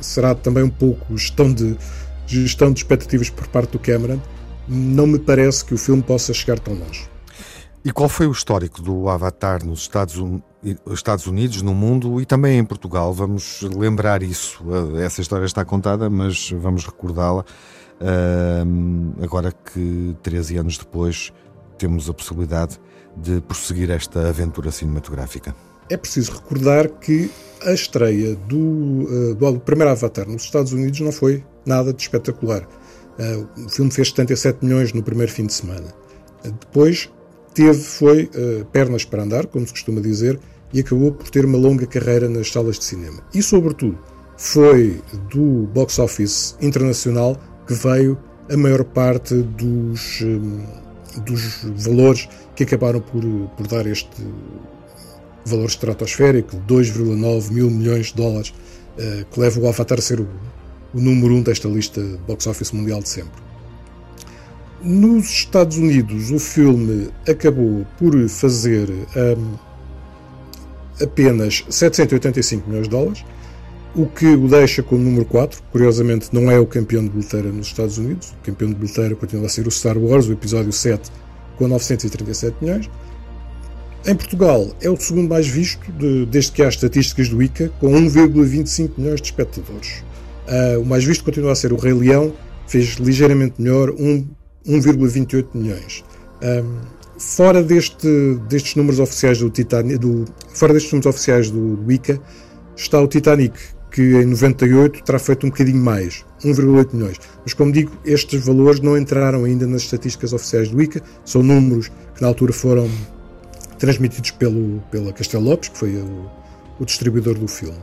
será 0.00 0.34
também 0.34 0.62
um 0.62 0.70
pouco 0.70 1.16
gestão 1.16 1.52
de, 1.52 1.76
gestão 2.26 2.72
de 2.72 2.80
expectativas 2.80 3.30
por 3.30 3.46
parte 3.48 3.72
do 3.72 3.78
Cameron. 3.78 4.20
Não 4.68 5.06
me 5.06 5.18
parece 5.18 5.64
que 5.64 5.74
o 5.74 5.78
filme 5.78 6.02
possa 6.02 6.32
chegar 6.32 6.58
tão 6.58 6.74
longe. 6.74 7.08
E 7.84 7.90
qual 7.90 8.08
foi 8.08 8.26
o 8.26 8.32
histórico 8.32 8.82
do 8.82 9.08
Avatar 9.08 9.64
nos 9.64 9.80
Estados, 9.80 10.22
Estados 10.90 11.26
Unidos, 11.26 11.62
no 11.62 11.74
mundo 11.74 12.20
e 12.20 12.26
também 12.26 12.58
em 12.58 12.64
Portugal? 12.64 13.12
Vamos 13.12 13.62
lembrar 13.62 14.22
isso. 14.22 14.62
Essa 14.98 15.22
história 15.22 15.46
está 15.46 15.64
contada, 15.64 16.10
mas 16.10 16.50
vamos 16.52 16.84
recordá-la. 16.84 17.44
Uh, 18.00 19.24
agora 19.24 19.52
que 19.52 20.16
13 20.22 20.58
anos 20.58 20.78
depois 20.78 21.32
temos 21.78 22.08
a 22.08 22.14
possibilidade 22.14 22.78
de 23.16 23.40
prosseguir 23.40 23.90
esta 23.90 24.28
aventura 24.28 24.70
cinematográfica 24.70 25.54
é 25.90 25.96
preciso 25.96 26.32
recordar 26.32 26.88
que 26.88 27.30
a 27.62 27.72
estreia 27.72 28.34
do, 28.48 28.56
uh, 28.56 29.34
do 29.34 29.60
primeiro 29.60 29.90
Avatar 29.90 30.26
nos 30.26 30.44
Estados 30.44 30.72
Unidos 30.72 31.00
não 31.00 31.12
foi 31.12 31.44
nada 31.66 31.92
de 31.92 32.00
espetacular. 32.00 32.66
Uh, 33.18 33.66
o 33.66 33.68
filme 33.68 33.90
fez 33.90 34.08
77 34.08 34.64
milhões 34.64 34.92
no 34.92 35.02
primeiro 35.02 35.30
fim 35.30 35.44
de 35.44 35.52
semana. 35.52 35.92
Uh, 36.44 36.52
depois 36.52 37.10
teve, 37.52 37.82
foi 37.82 38.30
pernas 38.72 39.04
para 39.04 39.24
andar, 39.24 39.46
como 39.48 39.66
se 39.66 39.72
costuma 39.72 40.00
dizer, 40.00 40.38
e 40.72 40.78
acabou 40.80 41.10
por 41.10 41.28
ter 41.28 41.44
uma 41.44 41.58
longa 41.58 41.84
carreira 41.84 42.28
nas 42.28 42.50
salas 42.50 42.78
de 42.78 42.84
cinema. 42.84 43.20
E, 43.34 43.42
sobretudo, 43.42 43.98
foi 44.36 45.02
do 45.28 45.66
box 45.74 45.98
office 45.98 46.56
internacional 46.60 47.36
que 47.66 47.74
veio 47.74 48.16
a 48.48 48.56
maior 48.56 48.84
parte 48.84 49.34
dos, 49.34 50.22
dos 51.26 51.64
valores 51.84 52.28
que 52.54 52.62
acabaram 52.62 53.00
por, 53.00 53.22
por 53.56 53.66
dar 53.66 53.84
este 53.84 54.08
valor 55.44 55.66
estratosférico 55.66 56.56
de 56.56 56.74
2,9 56.74 57.50
mil 57.50 57.70
milhões 57.70 58.06
de 58.06 58.14
dólares, 58.14 58.52
eh, 58.98 59.24
que 59.30 59.40
leva 59.40 59.60
o 59.60 59.68
Avatar 59.68 59.98
a 59.98 60.02
ser 60.02 60.20
o, 60.20 60.28
o 60.94 61.00
número 61.00 61.34
um 61.34 61.42
desta 61.42 61.68
lista 61.68 62.02
de 62.02 62.16
box 62.26 62.46
office 62.46 62.72
mundial 62.72 63.00
de 63.00 63.08
sempre. 63.08 63.50
Nos 64.82 65.26
Estados 65.26 65.76
Unidos, 65.76 66.30
o 66.30 66.38
filme 66.38 67.10
acabou 67.28 67.86
por 67.98 68.28
fazer 68.28 68.88
um, 68.90 69.58
apenas 71.04 71.64
785 71.68 72.66
milhões 72.66 72.84
de 72.84 72.90
dólares, 72.90 73.24
o 73.94 74.06
que 74.06 74.26
o 74.26 74.48
deixa 74.48 74.82
como 74.82 75.02
número 75.02 75.26
4. 75.26 75.62
Curiosamente, 75.70 76.28
não 76.32 76.50
é 76.50 76.58
o 76.58 76.66
campeão 76.66 77.02
de 77.02 77.10
bilheteira 77.10 77.50
nos 77.52 77.66
Estados 77.66 77.98
Unidos. 77.98 78.30
O 78.40 78.44
campeão 78.44 78.70
de 78.70 78.76
bilheteira 78.76 79.14
continua 79.14 79.46
a 79.46 79.48
ser 79.48 79.66
o 79.66 79.70
Star 79.70 79.98
Wars, 79.98 80.28
o 80.28 80.32
episódio 80.32 80.72
7, 80.72 81.10
com 81.58 81.68
937 81.68 82.56
milhões. 82.62 82.88
Em 84.06 84.14
Portugal, 84.14 84.74
é 84.80 84.88
o 84.88 84.96
segundo 84.96 85.28
mais 85.28 85.46
visto 85.46 85.92
de, 85.92 86.24
desde 86.24 86.52
que 86.52 86.62
há 86.62 86.68
estatísticas 86.68 87.28
do 87.28 87.42
ICA, 87.42 87.70
com 87.78 87.88
1,25 87.92 88.92
milhões 88.96 89.20
de 89.20 89.26
espectadores. 89.26 90.02
Uh, 90.48 90.80
o 90.80 90.86
mais 90.86 91.04
visto 91.04 91.22
continua 91.22 91.52
a 91.52 91.54
ser 91.54 91.70
o 91.70 91.76
Rei 91.76 91.92
Leão, 91.92 92.32
fez 92.66 92.94
ligeiramente 92.94 93.60
melhor, 93.60 93.90
1,28 93.92 95.48
milhões. 95.52 96.02
Um, 96.42 96.78
fora 97.18 97.62
deste, 97.62 98.08
destes 98.48 98.74
números 98.74 98.98
oficiais 99.00 99.38
do 99.38 99.50
Titanic, 99.50 99.98
do, 99.98 100.24
fora 100.54 100.72
destes 100.72 100.92
números 100.92 101.14
oficiais 101.14 101.50
do, 101.50 101.76
do 101.76 101.92
ICA, 101.92 102.18
está 102.74 102.98
o 102.98 103.06
Titanic, 103.06 103.54
que 103.90 104.00
em 104.00 104.24
98 104.24 105.04
terá 105.04 105.18
feito 105.18 105.46
um 105.46 105.50
bocadinho 105.50 105.82
mais, 105.82 106.24
1,8 106.42 106.94
milhões. 106.94 107.20
Mas 107.44 107.52
como 107.52 107.70
digo, 107.70 107.92
estes 108.06 108.42
valores 108.42 108.80
não 108.80 108.96
entraram 108.96 109.44
ainda 109.44 109.66
nas 109.66 109.82
estatísticas 109.82 110.32
oficiais 110.32 110.70
do 110.70 110.80
ICA, 110.80 111.02
são 111.22 111.42
números 111.42 111.90
que 112.14 112.22
na 112.22 112.28
altura 112.28 112.54
foram 112.54 112.88
transmitidos 113.80 114.30
pelo, 114.30 114.80
pela 114.90 115.12
Castelo 115.12 115.42
Lopes, 115.42 115.70
que 115.70 115.78
foi 115.78 115.96
o, 115.96 116.30
o 116.78 116.84
distribuidor 116.84 117.36
do 117.36 117.48
filme. 117.48 117.78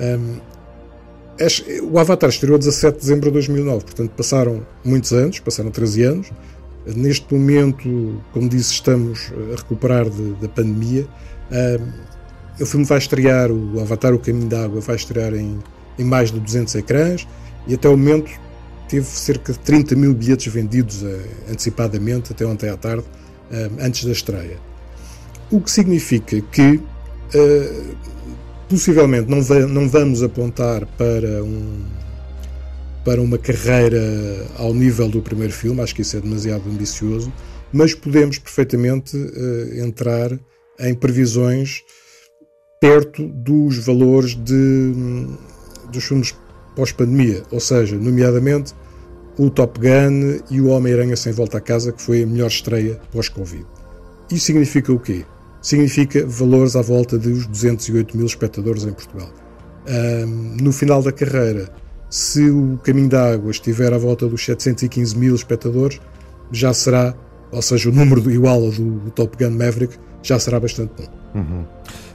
Um, 0.00 0.38
o 1.90 1.98
Avatar 1.98 2.30
estreou 2.30 2.56
17 2.56 2.94
de 2.94 3.00
dezembro 3.00 3.26
de 3.26 3.32
2009, 3.32 3.84
portanto 3.84 4.10
passaram 4.10 4.64
muitos 4.84 5.12
anos, 5.12 5.40
passaram 5.40 5.70
13 5.70 6.02
anos. 6.04 6.32
Neste 6.86 7.34
momento, 7.34 8.22
como 8.32 8.48
disse, 8.48 8.72
estamos 8.72 9.32
a 9.52 9.56
recuperar 9.56 10.08
de, 10.08 10.34
da 10.34 10.48
pandemia. 10.48 11.06
Um, 11.50 12.62
o 12.62 12.66
filme 12.66 12.86
vai 12.86 12.98
estrear, 12.98 13.50
o 13.50 13.80
Avatar, 13.80 14.14
o 14.14 14.18
Caminho 14.20 14.48
da 14.48 14.64
Água, 14.64 14.80
vai 14.80 14.94
estrear 14.94 15.34
em, 15.34 15.58
em 15.98 16.04
mais 16.04 16.30
de 16.30 16.38
200 16.38 16.72
ecrãs 16.76 17.26
e 17.66 17.74
até 17.74 17.88
o 17.88 17.96
momento 17.96 18.30
teve 18.88 19.06
cerca 19.06 19.52
de 19.52 19.58
30 19.58 19.96
mil 19.96 20.14
bilhetes 20.14 20.52
vendidos 20.52 21.02
uh, 21.02 21.20
antecipadamente, 21.50 22.32
até 22.32 22.46
ontem 22.46 22.70
à 22.70 22.76
tarde, 22.76 23.02
uh, 23.02 23.84
antes 23.84 24.04
da 24.04 24.12
estreia. 24.12 24.73
O 25.54 25.60
que 25.60 25.70
significa 25.70 26.40
que 26.40 26.80
uh, 26.80 27.96
possivelmente 28.68 29.30
não, 29.30 29.38
não 29.68 29.88
vamos 29.88 30.20
apontar 30.20 30.84
para 30.98 31.44
um 31.44 31.84
para 33.04 33.22
uma 33.22 33.38
carreira 33.38 34.02
ao 34.56 34.74
nível 34.74 35.08
do 35.08 35.22
primeiro 35.22 35.52
filme, 35.52 35.80
acho 35.80 35.94
que 35.94 36.02
isso 36.02 36.16
é 36.16 36.20
demasiado 36.20 36.68
ambicioso, 36.68 37.32
mas 37.72 37.94
podemos 37.94 38.36
perfeitamente 38.36 39.16
uh, 39.16 39.78
entrar 39.78 40.36
em 40.80 40.92
previsões 40.92 41.82
perto 42.80 43.28
dos 43.28 43.78
valores 43.78 44.34
de, 44.34 44.92
dos 45.92 46.02
filmes 46.02 46.34
pós-pandemia, 46.74 47.44
ou 47.52 47.60
seja, 47.60 47.94
nomeadamente 47.94 48.74
o 49.38 49.48
Top 49.50 49.78
Gun 49.78 50.40
e 50.50 50.60
o 50.60 50.66
Homem-Aranha 50.66 51.14
Sem 51.14 51.32
Volta 51.32 51.58
a 51.58 51.60
Casa, 51.60 51.92
que 51.92 52.02
foi 52.02 52.24
a 52.24 52.26
melhor 52.26 52.48
estreia 52.48 53.00
pós-Covid. 53.12 53.64
Isso 54.32 54.46
significa 54.46 54.92
o 54.92 54.98
quê? 54.98 55.24
Significa 55.64 56.26
valores 56.26 56.76
à 56.76 56.82
volta 56.82 57.18
dos 57.18 57.46
208 57.46 58.16
mil 58.16 58.26
espectadores 58.26 58.84
em 58.84 58.92
Portugal. 58.92 59.30
Um, 59.88 60.56
no 60.62 60.72
final 60.72 61.02
da 61.02 61.10
carreira, 61.10 61.70
se 62.10 62.50
o 62.50 62.78
Caminho 62.84 63.08
da 63.08 63.32
Água 63.32 63.50
estiver 63.50 63.92
à 63.92 63.98
volta 63.98 64.28
dos 64.28 64.44
715 64.44 65.16
mil 65.16 65.34
espectadores, 65.34 65.98
já 66.52 66.72
será, 66.74 67.14
ou 67.50 67.62
seja, 67.62 67.88
o 67.88 67.92
número 67.92 68.30
igual 68.30 68.62
ao 68.62 68.70
do, 68.70 69.00
do 69.00 69.10
Top 69.10 69.42
Gun 69.42 69.52
Maverick, 69.52 69.96
já 70.22 70.38
será 70.38 70.60
bastante 70.60 70.92
bom. 70.98 71.08
Uhum. 71.34 71.64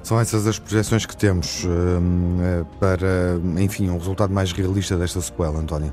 São 0.04 0.20
essas 0.20 0.46
as 0.46 0.60
projeções 0.60 1.08
que 1.08 1.18
temos 1.18 1.66
uh, 1.66 2.66
para, 2.80 3.40
enfim, 3.58 3.90
um 3.90 3.98
resultado 3.98 4.32
mais 4.32 4.52
realista 4.52 4.96
desta 4.96 5.22
sequela, 5.22 5.60
António? 5.60 5.92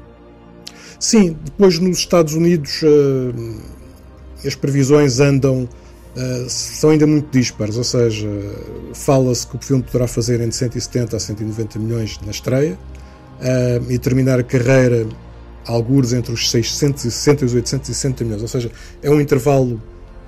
Sim, 1.00 1.36
depois 1.42 1.78
nos 1.78 1.98
Estados 1.98 2.34
Unidos 2.34 2.82
uh, 2.82 4.46
as 4.46 4.54
previsões 4.54 5.20
andam 5.20 5.66
uh, 6.16 6.48
são 6.48 6.90
ainda 6.90 7.06
muito 7.06 7.28
dispares, 7.30 7.76
ou 7.76 7.84
seja, 7.84 8.28
fala-se 8.94 9.46
que 9.46 9.56
o 9.56 9.58
filme 9.58 9.82
poderá 9.82 10.08
fazer 10.08 10.40
entre 10.40 10.56
170 10.56 11.16
a 11.16 11.20
190 11.20 11.78
milhões 11.78 12.18
na 12.24 12.30
estreia 12.30 12.78
uh, 13.40 13.92
e 13.92 13.98
terminar 13.98 14.40
a 14.40 14.42
carreira 14.42 15.06
alguns 15.66 16.12
entre 16.12 16.32
os 16.32 16.50
660 16.50 17.42
e 17.42 17.46
os 17.46 17.54
860 17.54 18.24
milhões, 18.24 18.42
ou 18.42 18.48
seja, 18.48 18.70
é 19.02 19.10
um 19.10 19.20
intervalo 19.20 19.80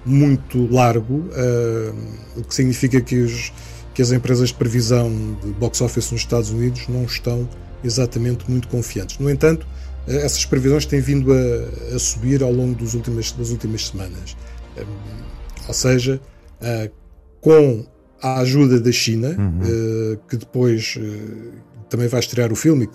muito 0.05 0.73
largo, 0.73 1.15
uh, 1.15 1.95
o 2.37 2.43
que 2.43 2.55
significa 2.55 3.01
que, 3.01 3.17
os, 3.17 3.53
que 3.95 4.03
as 4.03 4.11
empresas 4.11 4.49
de 4.49 4.55
previsão 4.55 5.11
de 5.43 5.53
box 5.53 5.81
office 5.81 6.11
nos 6.11 6.21
Estados 6.21 6.51
Unidos 6.51 6.89
não 6.89 7.05
estão 7.05 7.49
exatamente 7.85 8.51
muito 8.51 8.69
confiantes. 8.69 9.19
No 9.19 9.31
entanto, 9.31 9.67
essas 10.07 10.45
previsões 10.45 10.87
têm 10.87 11.01
vindo 11.01 11.33
a, 11.33 11.95
a 11.95 11.99
subir 11.99 12.43
ao 12.43 12.53
longo 12.53 12.75
dos 12.75 12.95
últimas, 12.95 13.31
das 13.33 13.51
últimas 13.51 13.89
semanas. 13.89 14.37
Ou 15.69 15.75
seja, 15.75 16.21
uh, 16.61 16.91
com 17.41 17.87
a 18.23 18.41
ajuda 18.41 18.81
da 18.81 18.91
China, 18.91 19.37
uhum. 19.39 19.61
uh, 19.61 20.19
que 20.29 20.37
depois 20.37 20.97
uh, 20.97 21.53
também 21.89 22.09
vai 22.09 22.21
estrear 22.21 22.51
o 22.51 22.57
filme 22.57 22.89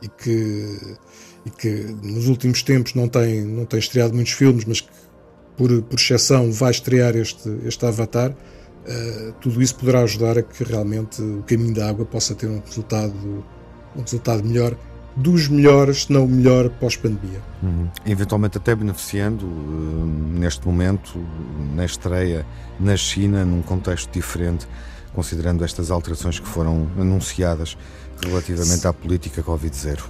e 0.00 0.08
que, 0.08 0.78
e 1.44 1.50
que 1.50 1.68
nos 2.02 2.28
últimos 2.28 2.62
tempos 2.62 2.94
não 2.94 3.08
tem, 3.08 3.44
não 3.44 3.66
tem 3.66 3.78
estreado 3.78 4.14
muitos 4.14 4.32
filmes, 4.32 4.64
mas 4.64 4.80
que 4.80 4.88
por, 5.56 5.82
por 5.82 5.98
exceção 5.98 6.50
vai 6.50 6.70
estrear 6.70 7.16
este, 7.16 7.48
este 7.64 7.84
Avatar, 7.84 8.34
tudo 9.40 9.62
isso 9.62 9.76
poderá 9.76 10.02
ajudar 10.02 10.36
a 10.36 10.42
que 10.42 10.62
realmente 10.62 11.22
o 11.22 11.42
caminho 11.44 11.72
da 11.72 11.88
água 11.88 12.04
possa 12.04 12.34
ter 12.34 12.48
um 12.48 12.60
resultado, 12.60 13.14
um 13.96 14.02
resultado 14.02 14.44
melhor 14.44 14.76
dos 15.16 15.48
melhores, 15.48 16.04
se 16.04 16.12
não 16.12 16.24
o 16.24 16.28
melhor 16.28 16.68
pós-pandemia. 16.68 17.40
Uhum. 17.62 17.88
Eventualmente 18.04 18.58
até 18.58 18.74
beneficiando 18.74 19.46
uh, 19.46 20.06
neste 20.38 20.66
momento, 20.66 21.18
na 21.74 21.84
estreia 21.84 22.44
na 22.80 22.96
China, 22.96 23.44
num 23.44 23.62
contexto 23.62 24.10
diferente, 24.10 24.66
considerando 25.14 25.64
estas 25.64 25.90
alterações 25.90 26.40
que 26.40 26.48
foram 26.48 26.88
anunciadas 26.98 27.76
relativamente 28.22 28.86
à 28.86 28.92
política 28.92 29.42
Covid-0. 29.42 30.00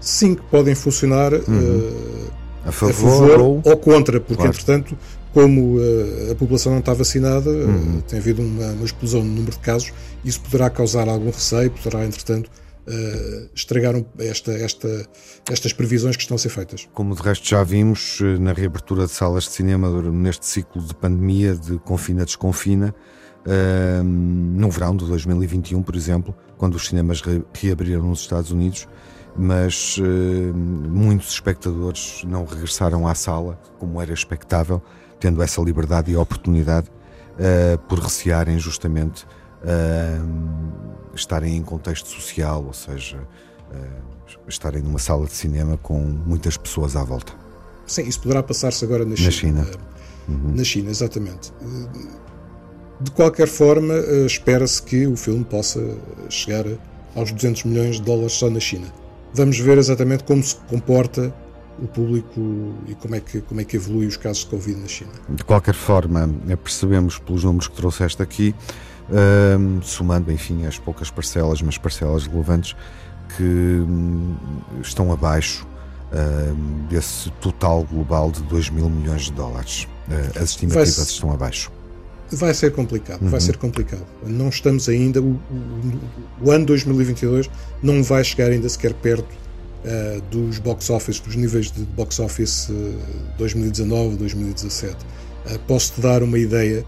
Sim, 0.00 0.34
que 0.34 0.42
podem 0.42 0.74
funcionar 0.74 1.34
uhum. 1.34 1.40
uh, 1.48 2.30
a, 2.66 2.72
favor, 2.72 2.90
a 2.90 2.94
favor 2.94 3.40
ou... 3.40 3.62
ou... 3.62 3.76
contra, 3.76 4.20
porque 4.20 4.36
claro. 4.36 4.50
entretanto, 4.50 4.96
como 5.34 5.76
uh, 5.76 6.32
a 6.32 6.34
população 6.34 6.72
não 6.72 6.78
está 6.78 6.94
vacinada, 6.94 7.50
uhum. 7.50 8.00
tem 8.08 8.18
havido 8.18 8.40
uma, 8.40 8.68
uma 8.68 8.84
explosão 8.84 9.22
no 9.22 9.28
número 9.28 9.52
de 9.52 9.58
casos, 9.58 9.92
isso 10.24 10.40
poderá 10.40 10.70
causar 10.70 11.08
algum 11.08 11.30
receio, 11.30 11.70
poderá 11.70 12.06
entretanto 12.06 12.50
uh, 12.86 13.50
estragaram 13.54 14.06
esta, 14.18 14.52
esta, 14.52 15.06
estas 15.50 15.72
previsões 15.72 16.16
que 16.16 16.22
estão 16.22 16.36
a 16.36 16.38
ser 16.38 16.48
feitas. 16.48 16.88
Como 16.92 17.14
de 17.14 17.22
resto 17.22 17.48
já 17.48 17.62
vimos 17.62 18.18
eh, 18.20 18.38
na 18.38 18.52
reabertura 18.52 19.06
de 19.06 19.12
salas 19.12 19.44
de 19.44 19.50
cinema 19.50 19.90
neste 20.02 20.46
ciclo 20.46 20.82
de 20.82 20.94
pandemia, 20.94 21.54
de 21.54 21.78
confina-desconfina, 21.78 22.94
uh, 23.46 24.02
no 24.04 24.70
verão 24.70 24.96
de 24.96 25.04
2021, 25.06 25.82
por 25.82 25.96
exemplo, 25.96 26.34
quando 26.56 26.74
os 26.74 26.86
cinemas 26.86 27.20
re 27.20 27.42
reabriram 27.52 28.06
nos 28.06 28.20
Estados 28.20 28.50
Unidos, 28.50 28.88
mas 29.36 29.98
uh, 29.98 30.02
muitos 30.56 31.30
espectadores 31.30 32.22
não 32.24 32.44
regressaram 32.44 33.06
à 33.06 33.14
sala, 33.14 33.60
como 33.78 34.00
era 34.00 34.12
expectável, 34.12 34.82
tendo 35.20 35.42
essa 35.42 35.60
liberdade 35.60 36.10
e 36.10 36.16
oportunidade, 36.16 36.88
uh, 36.88 37.78
por 37.86 37.98
recearem 37.98 38.58
justamente 38.58 39.24
uh, 39.62 41.05
estarem 41.16 41.56
em 41.56 41.62
contexto 41.62 42.08
social, 42.08 42.64
ou 42.64 42.72
seja, 42.72 43.18
uh, 43.18 44.48
estarem 44.48 44.82
numa 44.82 44.98
sala 44.98 45.26
de 45.26 45.32
cinema 45.32 45.76
com 45.76 46.00
muitas 46.00 46.56
pessoas 46.56 46.96
à 46.96 47.02
volta. 47.02 47.32
Sim, 47.86 48.02
isso 48.02 48.20
poderá 48.20 48.42
passar-se 48.42 48.84
agora 48.84 49.04
na 49.04 49.16
China. 49.16 49.26
Na 49.26 49.32
China. 49.32 49.66
Uhum. 50.28 50.52
Na 50.56 50.64
China, 50.64 50.90
exatamente. 50.90 51.52
De 53.00 53.10
qualquer 53.12 53.46
forma, 53.46 53.94
espera-se 54.26 54.82
que 54.82 55.06
o 55.06 55.16
filme 55.16 55.44
possa 55.44 55.80
chegar 56.28 56.64
aos 57.14 57.30
200 57.30 57.64
milhões 57.64 57.96
de 57.96 58.02
dólares 58.02 58.32
só 58.32 58.50
na 58.50 58.58
China. 58.60 58.92
Vamos 59.32 59.58
ver 59.58 59.78
exatamente 59.78 60.24
como 60.24 60.42
se 60.42 60.56
comporta 60.68 61.32
o 61.78 61.86
público 61.86 62.40
e 62.88 62.94
como 62.94 63.14
é 63.14 63.20
que, 63.20 63.40
como 63.42 63.60
é 63.60 63.64
que 63.64 63.76
evolui 63.76 64.06
os 64.06 64.16
casos 64.16 64.44
de 64.44 64.50
Covid 64.50 64.80
na 64.80 64.88
China. 64.88 65.10
De 65.28 65.44
qualquer 65.44 65.74
forma, 65.74 66.28
percebemos 66.62 67.18
pelos 67.18 67.44
números 67.44 67.68
que 67.68 67.76
trouxeste 67.76 68.22
aqui 68.22 68.54
somando, 69.82 70.32
enfim, 70.32 70.66
as 70.66 70.78
poucas 70.78 71.10
parcelas, 71.10 71.62
mas 71.62 71.78
parcelas 71.78 72.26
relevantes 72.26 72.74
que 73.36 73.42
um, 73.42 74.36
estão 74.82 75.12
abaixo 75.12 75.66
uh, 76.12 76.54
desse 76.88 77.30
total 77.40 77.84
global 77.84 78.30
de 78.30 78.42
2 78.42 78.70
mil 78.70 78.88
milhões 78.88 79.22
de 79.22 79.32
dólares. 79.32 79.88
Uh, 80.08 80.42
as 80.42 80.50
estimativas 80.50 80.96
vai, 80.96 81.04
estão 81.04 81.32
abaixo. 81.32 81.72
Vai 82.30 82.54
ser 82.54 82.72
complicado, 82.72 83.22
uhum. 83.22 83.28
vai 83.28 83.40
ser 83.40 83.56
complicado. 83.56 84.04
Não 84.24 84.48
estamos 84.48 84.88
ainda, 84.88 85.20
o, 85.20 85.32
o, 85.34 86.00
o, 86.46 86.50
ano 86.50 86.66
2022 86.66 87.48
não 87.82 88.02
vai 88.02 88.24
chegar 88.24 88.50
ainda 88.50 88.68
sequer 88.68 88.94
perto 88.94 89.28
uh, 89.84 90.20
dos 90.30 90.58
box 90.58 90.90
office, 90.90 91.20
dos 91.20 91.36
níveis 91.36 91.70
de 91.70 91.82
box 91.84 92.18
office 92.18 92.70
2019, 93.38 94.16
2017. 94.16 94.96
Posso-te 95.68 96.00
dar 96.00 96.24
uma 96.24 96.38
ideia 96.38 96.84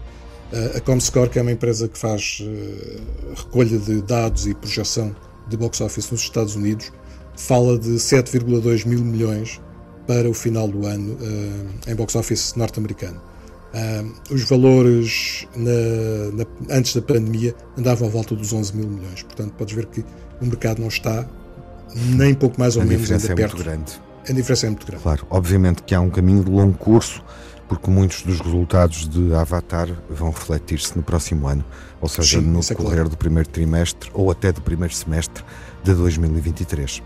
a 0.75 0.79
Comscore, 0.81 1.29
que 1.29 1.39
é 1.39 1.41
uma 1.41 1.51
empresa 1.51 1.87
que 1.87 1.97
faz 1.97 2.41
uh, 2.41 3.33
recolha 3.35 3.77
de 3.77 4.01
dados 4.01 4.47
e 4.47 4.53
projeção 4.53 5.15
de 5.47 5.57
box 5.57 5.81
office 5.81 6.09
nos 6.11 6.21
Estados 6.21 6.55
Unidos 6.55 6.91
fala 7.35 7.79
de 7.79 7.91
7,2 7.91 8.85
mil 8.85 8.99
milhões 8.99 9.61
para 10.05 10.29
o 10.29 10.33
final 10.33 10.67
do 10.67 10.85
ano 10.85 11.13
uh, 11.13 11.91
em 11.91 11.95
box 11.95 12.15
office 12.15 12.55
norte-americano. 12.55 13.21
Os 14.31 14.43
valores 14.49 15.47
na, 15.55 16.43
na, 16.43 16.75
antes 16.75 16.95
da 16.95 17.03
pandemia 17.03 17.53
andavam 17.77 18.07
à 18.07 18.11
volta 18.11 18.35
dos 18.35 18.51
11 18.51 18.75
mil 18.75 18.89
milhões. 18.89 19.21
Portanto, 19.21 19.53
podes 19.53 19.75
ver 19.75 19.85
que 19.85 20.03
o 20.41 20.45
mercado 20.47 20.81
não 20.81 20.87
está 20.87 21.29
nem 21.95 22.33
pouco 22.33 22.59
mais 22.59 22.75
ou 22.75 22.81
a 22.81 22.85
menos 22.85 23.11
ainda 23.11 23.23
é 23.23 23.35
perto. 23.35 23.55
Muito 23.55 23.63
grande. 23.63 24.01
A 24.27 24.33
diferença 24.33 24.65
é 24.65 24.69
muito 24.69 24.87
grande. 24.87 25.03
Claro, 25.03 25.27
obviamente 25.29 25.83
que 25.83 25.93
há 25.93 26.01
um 26.01 26.09
caminho 26.09 26.43
de 26.43 26.49
longo 26.49 26.77
curso, 26.77 27.23
porque 27.69 27.89
muitos 27.89 28.23
dos 28.23 28.41
resultados 28.41 29.07
de 29.07 29.33
Avatar 29.35 29.87
vão 30.09 30.31
refletir-se 30.31 30.97
no 30.97 31.03
próximo 31.03 31.47
ano, 31.47 31.63
ou 32.01 32.09
seja, 32.09 32.39
Sim, 32.39 32.47
no 32.47 32.61
decorrer 32.61 32.91
é 32.91 32.95
claro. 32.95 33.09
do 33.09 33.17
primeiro 33.17 33.47
trimestre 33.47 34.09
ou 34.11 34.31
até 34.31 34.51
do 34.51 34.59
primeiro 34.59 34.93
semestre 34.93 35.43
de 35.83 35.93
2023. 35.93 37.03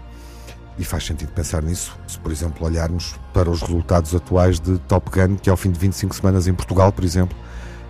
E 0.79 0.83
faz 0.85 1.05
sentido 1.05 1.33
pensar 1.33 1.61
nisso, 1.61 1.95
se 2.07 2.17
por 2.17 2.31
exemplo 2.31 2.65
olharmos 2.65 3.13
para 3.33 3.49
os 3.49 3.61
resultados 3.61 4.15
atuais 4.15 4.59
de 4.59 4.79
Top 4.79 5.11
Gun, 5.11 5.35
que 5.35 5.49
ao 5.49 5.57
fim 5.57 5.69
de 5.69 5.77
25 5.77 6.15
semanas 6.15 6.47
em 6.47 6.53
Portugal, 6.53 6.91
por 6.93 7.03
exemplo, 7.03 7.37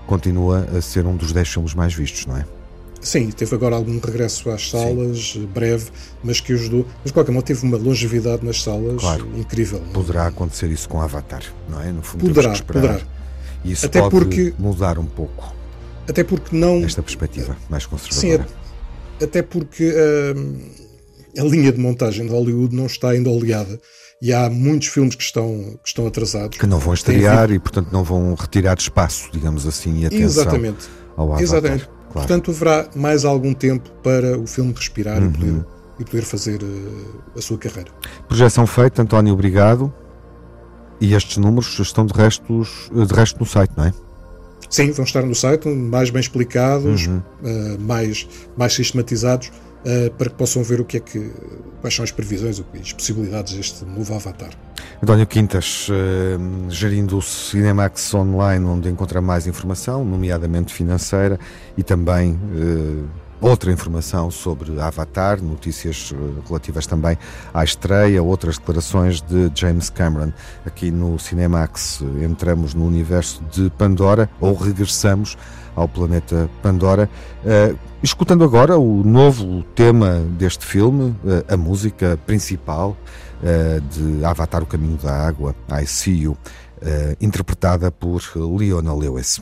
continua 0.07 0.67
a 0.75 0.81
ser 0.81 1.05
um 1.05 1.15
dos 1.15 1.31
10 1.31 1.47
filmes 1.47 1.73
mais 1.75 1.93
vistos, 1.93 2.25
não 2.25 2.35
é? 2.35 2.45
Sim, 3.03 3.29
teve 3.31 3.53
agora 3.53 3.75
algum 3.75 3.99
regresso 3.99 4.49
às 4.49 4.69
salas, 4.69 5.33
Sim. 5.33 5.45
breve, 5.45 5.87
mas 6.23 6.39
que 6.39 6.53
ajudou. 6.53 6.85
Mas 6.97 7.07
de 7.07 7.13
qualquer 7.13 7.31
modo 7.31 7.43
teve 7.43 7.63
uma 7.65 7.77
longevidade 7.77 8.45
nas 8.45 8.63
salas 8.63 9.01
claro, 9.01 9.27
incrível. 9.35 9.81
Poderá 9.93 10.27
acontecer 10.27 10.71
isso 10.71 10.87
com 10.87 11.01
Avatar, 11.01 11.43
não 11.69 11.81
é? 11.81 11.91
No 11.91 12.01
fundo, 12.01 12.25
poderá, 12.25 12.53
poderá. 12.63 13.01
E 13.63 13.73
isso 13.73 13.85
Até 13.85 13.99
pode 13.99 14.11
porque, 14.11 14.53
mudar 14.57 14.97
um 14.97 15.05
pouco. 15.05 15.53
Até 16.07 16.23
porque 16.23 16.55
não. 16.55 16.83
Esta 16.83 17.03
perspectiva 17.03 17.57
mais 17.69 17.85
conservadora. 17.85 18.47
Sim, 18.47 19.23
até 19.23 19.41
porque. 19.41 19.91
Uh, 19.91 20.83
a 21.37 21.43
linha 21.43 21.71
de 21.71 21.79
montagem 21.79 22.25
de 22.25 22.31
Hollywood 22.31 22.75
não 22.75 22.85
está 22.85 23.09
ainda 23.09 23.29
oleada 23.29 23.79
e 24.21 24.31
há 24.31 24.49
muitos 24.49 24.87
filmes 24.87 25.15
que 25.15 25.23
estão, 25.23 25.77
que 25.81 25.87
estão 25.87 26.07
atrasados. 26.07 26.57
Que 26.57 26.67
não 26.67 26.79
vão 26.79 26.93
estrear 26.93 27.51
e, 27.51 27.59
portanto, 27.59 27.89
não 27.91 28.03
vão 28.03 28.33
retirar 28.35 28.77
espaço, 28.77 29.29
digamos 29.33 29.67
assim, 29.67 29.99
e 29.99 30.05
atenção 30.05 30.43
Exatamente. 30.43 30.87
ao 31.17 31.25
Avatar. 31.25 31.43
Exatamente. 31.43 31.89
Claro. 32.13 32.27
Portanto, 32.27 32.51
haverá 32.51 32.87
mais 32.95 33.25
algum 33.25 33.53
tempo 33.53 33.89
para 34.03 34.37
o 34.37 34.45
filme 34.45 34.71
respirar 34.71 35.19
uhum. 35.19 35.29
e, 35.29 35.31
poder, 35.31 35.65
e 35.99 36.05
poder 36.05 36.21
fazer 36.21 36.61
uh, 36.61 37.21
a 37.35 37.41
sua 37.41 37.57
carreira. 37.57 37.89
Projeção 38.27 38.67
feita, 38.67 39.01
António, 39.01 39.33
obrigado. 39.33 39.91
E 41.01 41.15
estes 41.15 41.37
números 41.37 41.77
estão 41.79 42.05
de, 42.05 42.13
restos, 42.13 42.89
de 42.93 43.13
resto 43.13 43.39
no 43.39 43.45
site, 43.47 43.73
não 43.75 43.85
é? 43.85 43.93
Sim, 44.69 44.91
vão 44.91 45.03
estar 45.03 45.23
no 45.23 45.33
site, 45.33 45.67
mais 45.67 46.11
bem 46.11 46.21
explicados, 46.21 47.07
uhum. 47.07 47.17
uh, 47.17 47.81
mais, 47.81 48.27
mais 48.55 48.73
sistematizados 48.73 49.51
para 50.17 50.29
que 50.29 50.35
possam 50.35 50.63
ver 50.63 50.79
o 50.79 50.85
que 50.85 50.97
é 50.97 50.99
que, 50.99 51.31
quais 51.81 51.93
são 51.93 52.03
as 52.03 52.11
previsões, 52.11 52.63
as 52.79 52.93
possibilidades 52.93 53.53
deste 53.53 53.83
novo 53.85 54.13
avatar. 54.13 54.51
António 55.01 55.27
Quintas, 55.27 55.89
uh, 55.89 56.69
gerindo 56.69 57.17
o 57.17 57.21
Cinemax 57.21 58.13
Online, 58.13 58.65
onde 58.65 58.89
encontra 58.89 59.21
mais 59.21 59.47
informação, 59.47 60.05
nomeadamente 60.05 60.73
financeira, 60.73 61.37
e 61.77 61.83
também 61.83 62.31
uh, 62.31 63.05
outra 63.43 63.71
informação 63.71 64.31
sobre 64.31 64.79
Avatar, 64.79 65.41
notícias 65.41 66.13
relativas 66.47 66.87
também 66.87 67.17
à 67.53 67.63
estreia, 67.63 68.23
outras 68.23 68.57
declarações 68.57 69.21
de 69.21 69.51
James 69.53 69.89
Cameron. 69.89 70.31
Aqui 70.65 70.89
no 70.89 71.19
Cinemax 71.19 72.01
entramos 72.21 72.73
no 72.73 72.85
universo 72.85 73.43
de 73.51 73.69
Pandora, 73.71 74.29
ou 74.39 74.55
regressamos 74.55 75.37
ao 75.75 75.89
planeta 75.89 76.49
Pandora. 76.61 77.09
Uh, 77.43 77.77
escutando 78.01 78.43
agora 78.43 78.77
o 78.77 79.03
novo 79.03 79.63
tema 79.75 80.19
deste 80.37 80.65
filme, 80.65 81.09
uh, 81.23 81.53
a 81.53 81.57
música 81.57 82.17
principal 82.25 82.95
uh, 83.41 83.81
de 83.81 84.23
Avatar 84.23 84.63
O 84.63 84.65
Caminho 84.65 84.97
da 84.97 85.27
Água, 85.27 85.53
I 85.69 85.85
See 85.85 86.21
You, 86.21 86.37
interpretada 87.21 87.89
por 87.89 88.21
Leona 88.35 88.93
Lewis. 88.93 89.41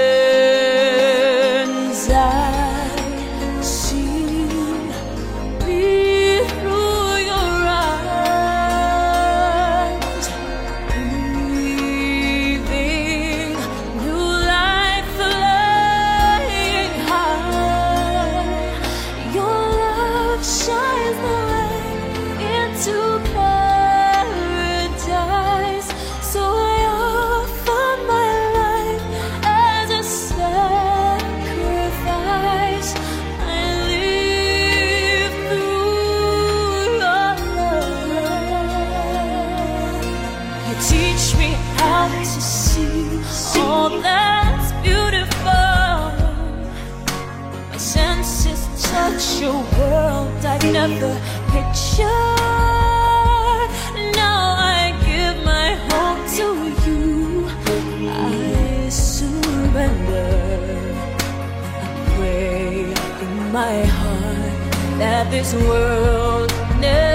This 65.31 65.53
world 65.53 66.51
never. 66.81 67.10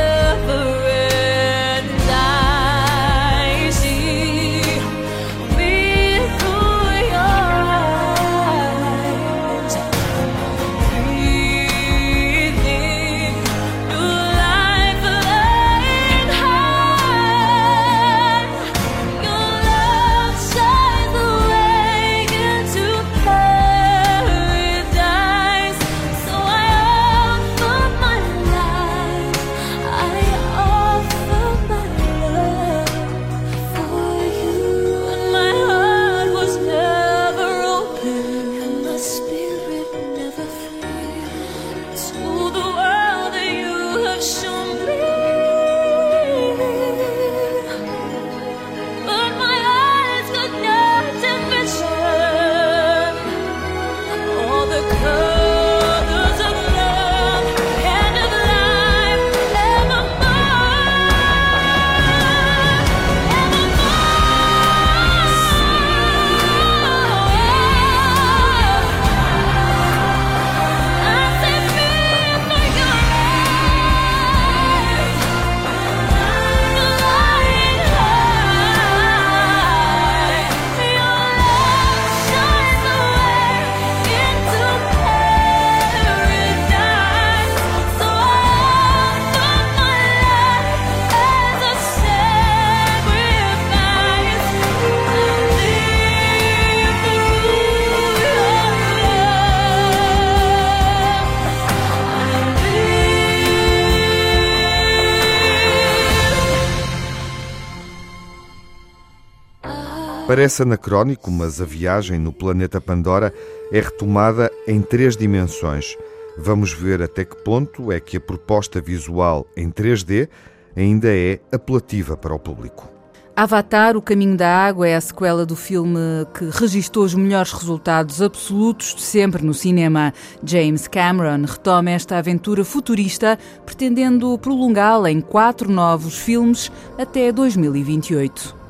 Parece 110.36 110.64
anacrónico, 110.64 111.30
mas 111.30 111.62
a 111.62 111.64
viagem 111.64 112.18
no 112.18 112.30
planeta 112.30 112.78
Pandora 112.78 113.32
é 113.72 113.80
retomada 113.80 114.52
em 114.68 114.82
três 114.82 115.16
dimensões. 115.16 115.96
Vamos 116.36 116.74
ver 116.74 117.00
até 117.00 117.24
que 117.24 117.42
ponto 117.42 117.90
é 117.90 117.98
que 117.98 118.18
a 118.18 118.20
proposta 118.20 118.78
visual 118.78 119.46
em 119.56 119.70
3D 119.70 120.28
ainda 120.76 121.08
é 121.08 121.40
apelativa 121.50 122.18
para 122.18 122.34
o 122.34 122.38
público. 122.38 122.86
Avatar, 123.34 123.96
O 123.96 124.02
Caminho 124.02 124.36
da 124.36 124.54
Água, 124.54 124.86
é 124.86 124.94
a 124.94 125.00
sequela 125.00 125.46
do 125.46 125.56
filme 125.56 125.98
que 126.34 126.50
registou 126.50 127.04
os 127.04 127.14
melhores 127.14 127.52
resultados 127.52 128.20
absolutos 128.20 128.94
de 128.94 129.00
sempre 129.00 129.42
no 129.42 129.54
cinema. 129.54 130.12
James 130.44 130.86
Cameron 130.86 131.46
retoma 131.46 131.92
esta 131.92 132.18
aventura 132.18 132.62
futurista, 132.62 133.38
pretendendo 133.64 134.36
prolongá-la 134.36 135.10
em 135.10 135.22
quatro 135.22 135.72
novos 135.72 136.18
filmes 136.18 136.70
até 136.98 137.32
2028. 137.32 138.65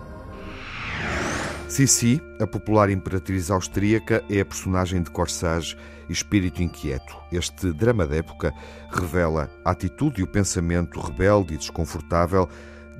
Sissi, 1.69 2.23
a 2.41 2.47
popular 2.47 2.91
imperatriz 2.91 3.51
austríaca, 3.51 4.23
é 4.31 4.41
a 4.41 4.45
personagem 4.45 5.03
de 5.03 5.11
Corsage 5.11 5.77
e 6.09 6.13
Espírito 6.13 6.63
Inquieto. 6.63 7.17
Este 7.33 7.73
drama 7.73 8.07
da 8.07 8.17
época 8.17 8.55
revela 8.91 9.51
a 9.65 9.73
atitude 9.73 10.21
e 10.21 10.25
o 10.25 10.29
pensamento 10.29 11.01
rebelde 11.01 11.55
e 11.55 11.57
desconfortável 11.59 12.49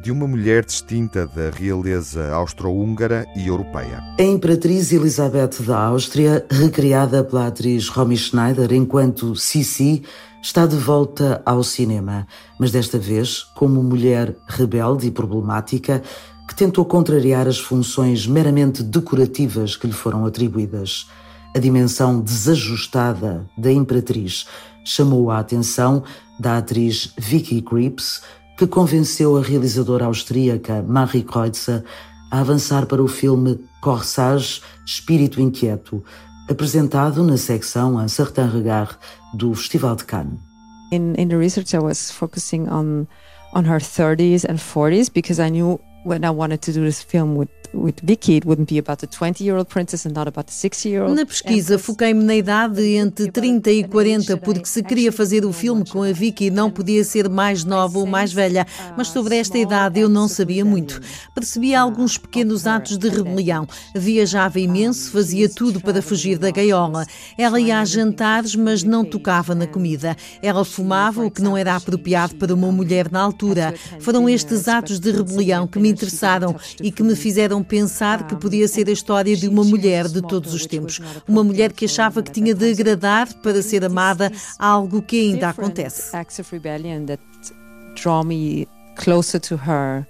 de 0.03 0.11
uma 0.11 0.27
mulher 0.27 0.65
distinta 0.65 1.27
da 1.29 1.51
realeza 1.51 2.33
austro-húngara 2.33 3.25
e 3.37 3.47
europeia. 3.47 4.03
A 4.19 4.23
Imperatriz 4.23 4.93
Elizabeth 4.93 5.63
da 5.65 5.79
Áustria, 5.79 6.45
recriada 6.51 7.23
pela 7.23 7.47
atriz 7.47 7.89
Romy 7.89 8.17
Schneider 8.17 8.73
enquanto 8.73 9.37
Sissi, 9.37 10.03
está 10.43 10.67
de 10.67 10.77
volta 10.77 11.41
ao 11.47 11.63
cinema, 11.63 12.27
mas 12.59 12.73
desta 12.73 12.99
vez 12.99 13.43
como 13.55 13.83
mulher 13.83 14.37
rebelde 14.49 15.07
e 15.07 15.11
problemática 15.11 16.03
que 16.47 16.55
tentou 16.55 16.85
contrariar 16.85 17.49
as 17.49 17.59
funções 17.59 18.27
meramente 18.27 18.83
decorativas 18.83 19.77
que 19.77 19.87
lhe 19.87 19.93
foram 19.93 20.25
atribuídas. 20.25 21.07
A 21.55 21.59
dimensão 21.59 22.21
desajustada 22.21 23.49
da 23.59 23.73
Imperatriz 23.73 24.47
chamou 24.85 25.31
a 25.31 25.39
atenção 25.39 26.05
da 26.39 26.59
atriz 26.59 27.13
Vicky 27.19 27.61
Krieps, 27.63 28.23
que 28.57 28.67
convenceu 28.67 29.37
a 29.37 29.43
realizadora 29.43 30.05
austríaca 30.05 30.83
Marie 30.83 31.23
Kreutzer 31.23 31.83
a 32.31 32.41
avançar 32.41 32.87
para 32.87 33.03
o 33.03 33.09
filme 33.09 33.59
Corsage 33.81 34.61
Espírito 34.85 35.41
Inquieto, 35.41 36.03
apresentado 36.49 37.25
na 37.25 37.37
secção 37.37 37.97
Un 37.97 38.09
Certain 38.09 38.49
Regard 38.49 38.97
do 39.35 39.55
Festival 39.55 39.97
de 39.97 40.05
Cannes. 40.05 40.39
In, 40.93 41.15
in 41.19 41.29
the 41.29 41.37
research 41.37 41.75
I 41.75 41.81
was 41.81 42.11
focusing 42.13 42.69
on 42.69 43.09
on 43.53 43.65
her 43.65 43.81
30s 43.81 44.45
and 44.45 44.59
40s 44.59 45.13
because 45.13 45.41
I 45.41 45.49
knew 45.49 45.81
when 46.07 46.25
I 46.25 46.31
wanted 46.31 46.63
to 46.63 46.73
do 46.73 46.85
this 46.85 47.03
film 47.03 47.37
with 47.37 47.49
with 47.75 48.01
Vicky, 48.03 48.37
it 48.37 48.45
wouldn't 48.47 48.69
be 48.69 48.79
about 48.79 49.01
the 49.01 49.07
20-year-old 49.07 49.69
princess 49.69 50.07
and 50.07 50.15
not 50.15 50.27
about 50.27 50.47
the 50.47 50.53
60-year-old. 50.53 51.15
Na 51.15 51.27
pesquisa 51.27 51.79
foquei-me 51.79 52.23
na 52.25 52.35
idade 52.35 52.81
entre 52.97 53.31
30 53.31 53.71
e 53.71 53.85
40, 53.85 54.37
porque 54.39 54.67
se 54.67 54.83
queria 54.83 55.13
fazer 55.13 55.45
o 55.45 55.53
filme 55.53 55.85
com 55.85 56.03
a 56.03 56.13
Vicky 56.13 56.51
não 56.51 56.71
podia 56.71 57.05
ser 57.05 57.29
mais 57.29 57.65
nova 57.65 57.99
ou 57.99 58.07
mais 58.07 58.33
velha, 58.33 58.67
mas 58.97 59.09
sobre 59.09 59.37
esta 59.37 59.59
idade 59.59 60.01
eu 60.01 60.09
não 60.09 60.29
sabia 60.29 60.65
muito. 60.65 61.01
Percebia 61.35 61.81
alguns 61.81 62.17
pequenos 62.17 62.67
atos 62.67 62.97
de 62.97 63.09
rebelião. 63.09 63.67
Viajava 63.95 64.59
imenso, 64.59 65.11
fazia 65.11 65.49
tudo 65.49 65.81
para 65.81 66.01
fugir 66.01 66.39
da 66.39 66.51
gaiola. 66.51 67.07
Ela 67.37 67.61
ia 67.61 67.81
a 67.81 67.85
jantares, 67.85 68.55
mas 68.55 68.83
não 68.83 69.05
tocava 69.05 69.55
na 69.55 69.67
comida. 69.67 70.17
Ela 70.41 70.65
fumava, 70.65 71.25
o 71.25 71.31
que 71.31 71.43
não 71.43 71.57
era 71.57 71.77
apropriado 71.77 72.37
para 72.37 72.55
uma 72.55 72.73
mulher 72.73 73.11
na 73.11 73.21
altura. 73.21 73.75
Foram 74.01 74.29
estes 74.29 74.69
atos 74.69 74.99
de 74.99 75.11
rebelião 75.11 75.67
que 75.67 75.79
me 75.79 75.93
interessaram 75.97 76.55
e 76.81 76.93
que 76.93 77.03
me 77.03 77.17
fizeram 77.17 77.63
pensar 77.63 78.27
que 78.27 78.37
podia 78.37 78.69
ser 78.69 78.89
a 78.89 78.93
história 78.93 79.37
de 79.37 79.49
uma 79.49 79.65
mulher 79.65 80.09
de 80.09 80.23
todos 80.23 80.53
os 80.55 80.67
tempos. 80.67 81.01
Uma 81.27 81.43
mulher 81.43 81.73
que 81.73 81.87
achava 81.87 82.23
que 82.23 82.31
tinha 82.31 82.55
de 82.55 82.71
agradar 82.71 83.33
para 83.43 83.63
ser 83.63 83.85
amada, 83.85 84.31
algo 84.59 85.03
que 85.03 85.19
ainda 85.19 85.49
acontece. 85.51 86.11
closer 88.97 89.39
to 89.39 89.57
her. 89.57 90.07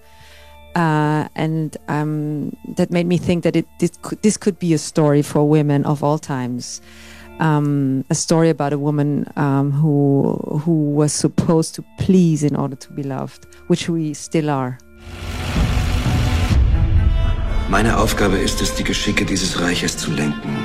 Uh, 0.75 1.27
and 1.35 1.77
um, 1.89 2.55
that 2.77 2.91
made 2.91 3.07
me 3.07 3.19
think 3.19 3.45
that 3.45 3.57
it, 3.57 3.67
this, 3.81 3.93
could, 4.03 4.23
this 4.23 4.37
could 4.37 4.59
be 4.59 4.75
a 4.75 4.79
story 4.79 5.23
for 5.23 5.49
women 5.49 5.85
of 5.85 6.05
all 6.05 6.19
times. 6.19 6.81
Um, 7.39 8.05
a 8.09 8.15
story 8.15 8.49
about 8.49 8.73
a 8.73 8.79
woman 8.79 9.27
um, 9.37 9.71
who 9.71 10.39
who 10.65 10.91
was 10.93 11.13
supposed 11.13 11.75
to 11.75 11.85
please 11.99 12.43
in 12.43 12.57
order 12.57 12.77
to 12.77 12.93
be 12.93 13.03
loved, 13.03 13.47
which 13.67 13.91
we 13.91 14.15
still 14.15 14.49
are. 14.49 14.79
Meine 17.69 17.99
Aufgabe 17.99 18.37
ist 18.37 18.63
es, 18.63 18.75
die 18.77 18.85
Geschicke 18.85 19.25
dieses 19.25 19.61
Reiches 19.61 19.97
zu 19.97 20.13
lenken. 20.13 20.57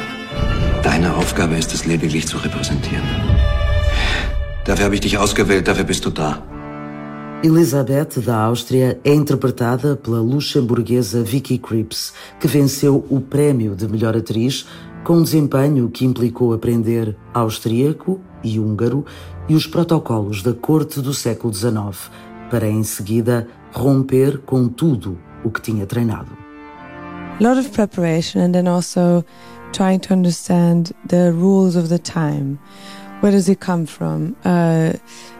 Deine 0.83 1.15
Aufgabe 1.15 1.55
ist 1.57 1.73
es 1.73 1.87
lediglich 1.87 2.27
zu 2.27 2.37
repräsentieren. 2.37 3.03
Dafür 4.65 4.85
habe 4.85 4.95
ich 4.95 5.01
dich 5.01 5.17
ausgewählt, 5.17 5.67
dafür 5.67 5.83
bist 5.83 6.05
du 6.05 6.11
da. 6.11 6.43
Elizabeth 7.43 8.23
da 8.23 8.45
Áustria 8.45 8.99
é 9.03 9.15
interpretada 9.15 9.95
pela 9.95 10.21
luxemburguesa 10.21 11.23
Vicky 11.23 11.57
Krieps, 11.57 12.13
que 12.39 12.47
venceu 12.47 13.03
o 13.09 13.19
prémio 13.19 13.75
de 13.75 13.87
melhor 13.87 14.15
atriz 14.15 14.67
com 15.03 15.17
um 15.17 15.23
desempenho 15.23 15.89
que 15.89 16.05
implicou 16.05 16.53
aprender 16.53 17.17
austríaco 17.33 18.21
e 18.43 18.59
húngaro 18.59 19.03
e 19.49 19.55
os 19.55 19.65
protocolos 19.65 20.43
da 20.43 20.53
corte 20.53 21.01
do 21.01 21.15
século 21.15 21.51
XIX, 21.51 22.11
para 22.51 22.69
em 22.69 22.83
seguida 22.83 23.47
romper 23.71 24.37
com 24.45 24.67
tudo 24.67 25.17
o 25.43 25.49
que 25.49 25.61
tinha 25.61 25.87
treinado. 25.87 26.40
A 27.41 27.43
lot 27.43 27.57
of 27.57 27.73
preparation 27.73 28.39
and 28.39 28.53
then 28.53 28.67
also 28.67 29.25
trying 29.73 29.99
to 29.99 30.13
understand 30.13 30.93
the 31.05 31.33
rules 31.33 31.75
of 31.75 31.89
the 31.89 31.97
time. 31.97 32.59
Where 33.21 33.31
does 33.31 33.49
it 33.49 33.59
come 33.59 33.87
from? 33.87 34.35
Uh, 34.45 34.93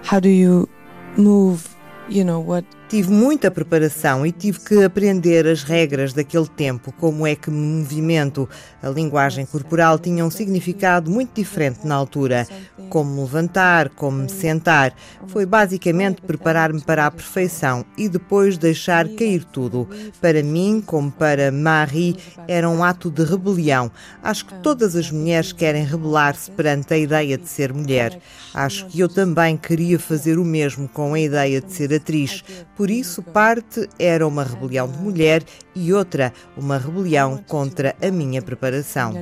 how 0.04 0.20
do 0.20 0.30
you 0.30 0.68
move? 1.16 1.76
You 2.10 2.24
know 2.24 2.40
what 2.40 2.66
Tive 2.92 3.10
muita 3.10 3.50
preparação 3.50 4.26
e 4.26 4.34
tive 4.34 4.60
que 4.60 4.84
aprender 4.84 5.48
as 5.48 5.64
regras 5.64 6.12
daquele 6.12 6.50
tempo, 6.50 6.92
como 7.00 7.26
é 7.26 7.38
que 7.38 7.50
movimento, 7.50 8.50
a 8.84 8.90
linguagem 8.90 9.46
corporal 9.46 9.98
tinha 9.98 10.26
um 10.26 10.30
significado 10.30 11.10
muito 11.10 11.34
diferente 11.34 11.88
na 11.88 11.96
altura. 11.96 12.46
Como 12.90 13.22
levantar, 13.22 13.88
como 13.92 14.24
me 14.24 14.30
sentar. 14.30 14.94
Foi 15.28 15.46
basicamente 15.46 16.22
preparar-me 16.22 16.82
para 16.82 17.06
a 17.06 17.12
perfeição 17.12 17.86
e 17.98 18.10
depois 18.10 18.58
deixar 18.58 19.08
cair 19.08 19.46
tudo. 19.46 19.88
Para 20.20 20.44
mim, 20.44 20.84
como 20.86 21.10
para 21.10 21.50
Marie, 21.50 22.18
era 22.46 22.70
um 22.70 22.84
ato 22.84 23.10
de 23.10 23.24
rebelião. 23.24 23.90
Acho 24.22 24.46
que 24.48 24.56
todas 24.56 24.98
as 24.98 25.10
mulheres 25.10 25.54
querem 25.54 25.86
rebelar-se 25.86 26.52
perante 26.52 26.94
a 26.94 26.98
ideia 26.98 27.38
de 27.38 27.48
ser 27.48 27.72
mulher. 27.72 28.20
Acho 28.54 28.86
que 28.88 29.00
eu 29.00 29.08
também 29.08 29.56
queria 29.56 29.98
fazer 29.98 30.38
o 30.38 30.44
mesmo 30.44 30.90
com 30.90 31.14
a 31.14 31.20
ideia 31.20 31.62
de 31.62 31.72
ser 31.72 31.94
atriz. 31.94 32.44
Por 32.82 32.90
isso, 32.90 33.22
parte 33.22 33.88
era 34.00 34.28
uma 34.28 34.44
rebelião 34.44 34.88
de 34.88 34.98
mulher 34.98 35.44
e 35.76 35.94
outra 35.94 36.34
uma 36.58 36.80
rebelião 36.80 37.40
contra 37.48 37.96
a 38.02 38.10
minha 38.10 38.42
preparação. 38.42 39.14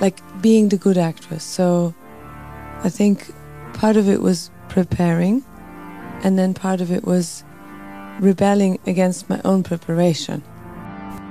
Like 0.00 0.22
being 0.40 0.68
the 0.68 0.76
good 0.76 1.00
actress. 1.00 1.42
So 1.42 1.92
I 2.84 2.88
think 2.88 3.34
part 3.80 3.98
of 3.98 4.08
it 4.08 4.22
was 4.22 4.52
preparing 4.72 5.42
and 6.22 6.36
then 6.36 6.52
part 6.52 6.80
of 6.80 6.94
it 6.94 7.04
was 7.04 7.44
rebelling 8.22 8.78
against 8.86 9.28
my 9.28 9.40
own 9.42 9.64
preparation. 9.64 10.40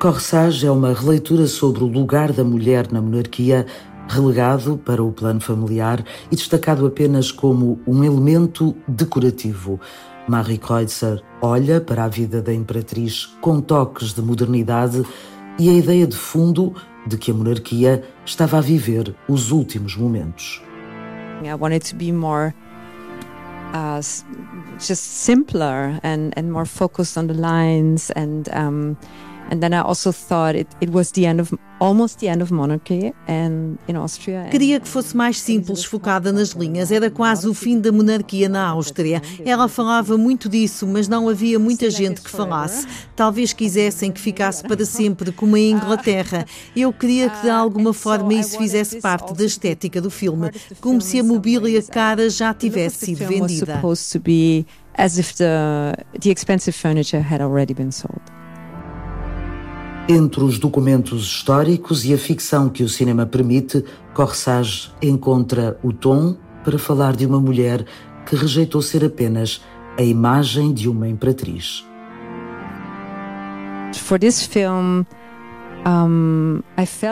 Corsage 0.01 0.67
é 0.67 0.71
uma 0.71 0.93
releitura 0.93 1.47
sobre 1.47 1.81
o 1.81 1.87
lugar 1.87 2.33
da 2.33 2.43
mulher 2.43 2.91
na 2.91 3.01
monarquia 3.01 3.65
relegado 4.09 4.77
para 4.77 5.01
o 5.01 5.13
plano 5.13 5.39
familiar 5.39 6.03
e 6.29 6.35
destacado 6.35 6.85
apenas 6.85 7.31
como 7.31 7.79
um 7.87 8.03
elemento 8.03 8.75
decorativo. 8.85 9.79
Marie 10.27 10.57
Kreutzer 10.57 11.21
olha 11.41 11.79
para 11.79 12.05
a 12.05 12.07
vida 12.07 12.41
da 12.41 12.53
imperatriz 12.53 13.27
com 13.41 13.61
toques 13.61 14.13
de 14.13 14.21
modernidade 14.21 15.03
e 15.59 15.69
a 15.69 15.73
ideia 15.73 16.07
de 16.07 16.15
fundo 16.15 16.73
de 17.05 17.17
que 17.17 17.31
a 17.31 17.33
monarquia 17.33 18.03
estava 18.25 18.57
a 18.57 18.61
viver 18.61 19.15
os 19.27 19.51
últimos 19.51 19.95
momentos. 19.95 20.61
I 21.43 21.53
wanted 21.53 21.87
to 21.89 21.95
be 21.95 22.11
more 22.11 22.53
uh, 23.73 24.01
just 24.79 25.03
simpler 25.03 25.99
and, 26.03 26.31
and 26.35 26.51
more 26.51 26.65
focused 26.65 27.17
on 27.17 27.27
the 27.27 27.33
lines 27.33 28.11
and 28.15 28.49
um, 28.53 28.97
And 29.51 29.59
then 29.59 29.73
I 29.73 29.81
also 29.81 30.11
thought 30.11 30.55
it, 30.55 30.67
it 30.81 30.91
was 30.91 31.11
the 31.11 31.25
end 31.25 31.39
of 31.39 31.53
almost 31.79 32.19
the 32.19 32.27
end 32.27 32.41
of 32.41 32.51
monarchy 32.51 33.13
and 33.27 33.77
in 33.87 33.95
Austria. 33.95 34.47
Queria 34.49 34.79
que 34.79 34.87
fosse 34.87 35.15
mais 35.15 35.39
simples, 35.39 35.83
focada 35.83 36.31
nas 36.31 36.49
linhas. 36.49 36.91
Era 36.91 37.11
quase 37.11 37.47
o 37.47 37.53
fim 37.53 37.79
da 37.79 37.91
monarquia 37.91 38.49
na 38.49 38.67
Áustria. 38.67 39.21
Ela 39.45 39.67
falava 39.67 40.17
muito 40.17 40.49
disso, 40.49 40.87
mas 40.87 41.07
não 41.07 41.29
havia 41.29 41.59
muita 41.59 41.89
gente 41.89 42.21
que 42.21 42.29
falasse. 42.29 42.87
Talvez 43.15 43.53
quisessem 43.53 44.11
que 44.11 44.19
ficasse 44.19 44.63
para 44.63 44.85
sempre, 44.85 45.31
como 45.31 45.55
em 45.55 45.71
Inglaterra. 45.71 46.45
Eu 46.75 46.91
queria 46.91 47.29
que 47.29 47.43
de 47.43 47.49
alguma 47.49 47.93
forma 47.93 48.33
isso 48.33 48.57
fizesse 48.57 48.99
parte 48.99 49.33
da 49.33 49.45
estética 49.45 50.01
do 50.01 50.09
filme, 50.09 50.49
como 50.81 51.01
se 51.01 51.19
a 51.19 51.23
mobília 51.23 51.81
cara 51.83 52.29
já 52.29 52.53
tivesse 52.53 53.05
sido 53.05 53.27
vendida. 53.27 53.81
As 54.97 55.17
if 55.17 55.35
the, 55.35 55.93
the 56.21 56.31
expensive 56.31 56.73
furniture 56.73 57.19
had 57.19 57.41
already 57.41 57.73
been 57.73 57.91
sold. 57.91 58.21
Entre 60.07 60.43
os 60.43 60.59
documentos 60.59 61.23
históricos 61.23 62.05
e 62.05 62.13
a 62.13 62.17
ficção 62.17 62.69
que 62.69 62.83
o 62.83 62.89
cinema 62.89 63.25
permite, 63.25 63.83
Corsage 64.13 64.91
encontra 65.01 65.79
o 65.81 65.91
tom 65.91 66.37
para 66.63 66.77
falar 66.77 67.15
de 67.15 67.25
uma 67.25 67.39
mulher 67.39 67.83
que 68.23 68.35
rejeitou 68.35 68.83
ser 68.83 69.03
apenas 69.03 69.63
a 69.97 70.03
imagem 70.03 70.71
de 70.71 70.87
uma 70.87 71.07
imperatriz. 71.07 71.83
For 73.95 74.19
this 74.19 74.45
film, 74.45 75.05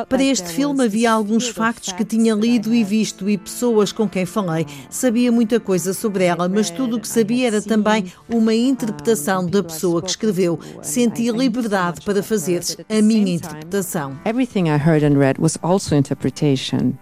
para 0.10 0.24
este 0.24 0.50
filme 0.50 0.84
havia 0.84 1.12
alguns 1.12 1.48
factos 1.48 1.92
que 1.92 2.04
tinha 2.04 2.34
lido 2.34 2.74
e 2.74 2.84
visto 2.84 3.30
e 3.30 3.38
pessoas 3.38 3.92
com 3.92 4.10
quem 4.10 4.26
falei. 4.26 4.66
Sabia 4.90 5.32
muita 5.32 5.60
coisa 5.60 5.94
sobre 5.94 6.24
ela, 6.24 6.50
mas 6.50 6.72
tudo 6.72 6.98
o 6.98 7.00
que 7.00 7.08
sabia 7.08 7.48
era 7.48 7.62
também 7.62 8.12
uma 8.28 8.54
interpretação 8.54 9.46
da 9.46 9.64
pessoa 9.64 10.02
que 10.02 10.10
escreveu. 10.10 10.60
Senti 10.82 11.30
liberdade 11.30 12.02
para 12.02 12.24
fazer 12.24 12.62
a 12.90 13.02
minha 13.02 13.36
interpretação. 13.36 14.18
Everything 14.26 14.70
I 14.70 14.78
heard 14.78 15.06
and 15.06 15.20
read 15.20 15.40
was 15.40 15.58
also 15.62 15.96
interpretation. 15.96 16.94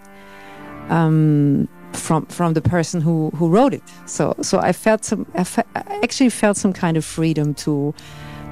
Um, 0.89 1.67
from 1.93 2.25
from 2.27 2.53
the 2.53 2.61
person 2.61 3.01
who 3.01 3.31
who 3.37 3.47
wrote 3.47 3.73
it. 3.73 3.83
So 4.05 4.35
so 4.41 4.59
I 4.59 4.73
felt 4.73 5.05
some 5.05 5.25
I, 5.35 5.43
fe 5.43 5.63
actually 6.03 6.29
felt 6.29 6.57
some 6.57 6.73
kind 6.73 6.97
of 6.97 7.05
freedom 7.05 7.53
to 7.65 7.93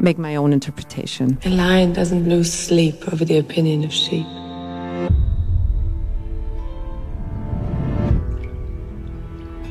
make 0.02 0.20
my 0.20 0.36
own 0.38 0.54
interpretation. 0.54 1.38
A 1.46 1.50
lion 1.50 1.94
doesn't 1.94 2.28
lose 2.28 2.52
sleep 2.52 3.08
over 3.12 3.26
the 3.26 3.40
opinion 3.40 3.84
of 3.86 3.94
sheep. 3.94 4.26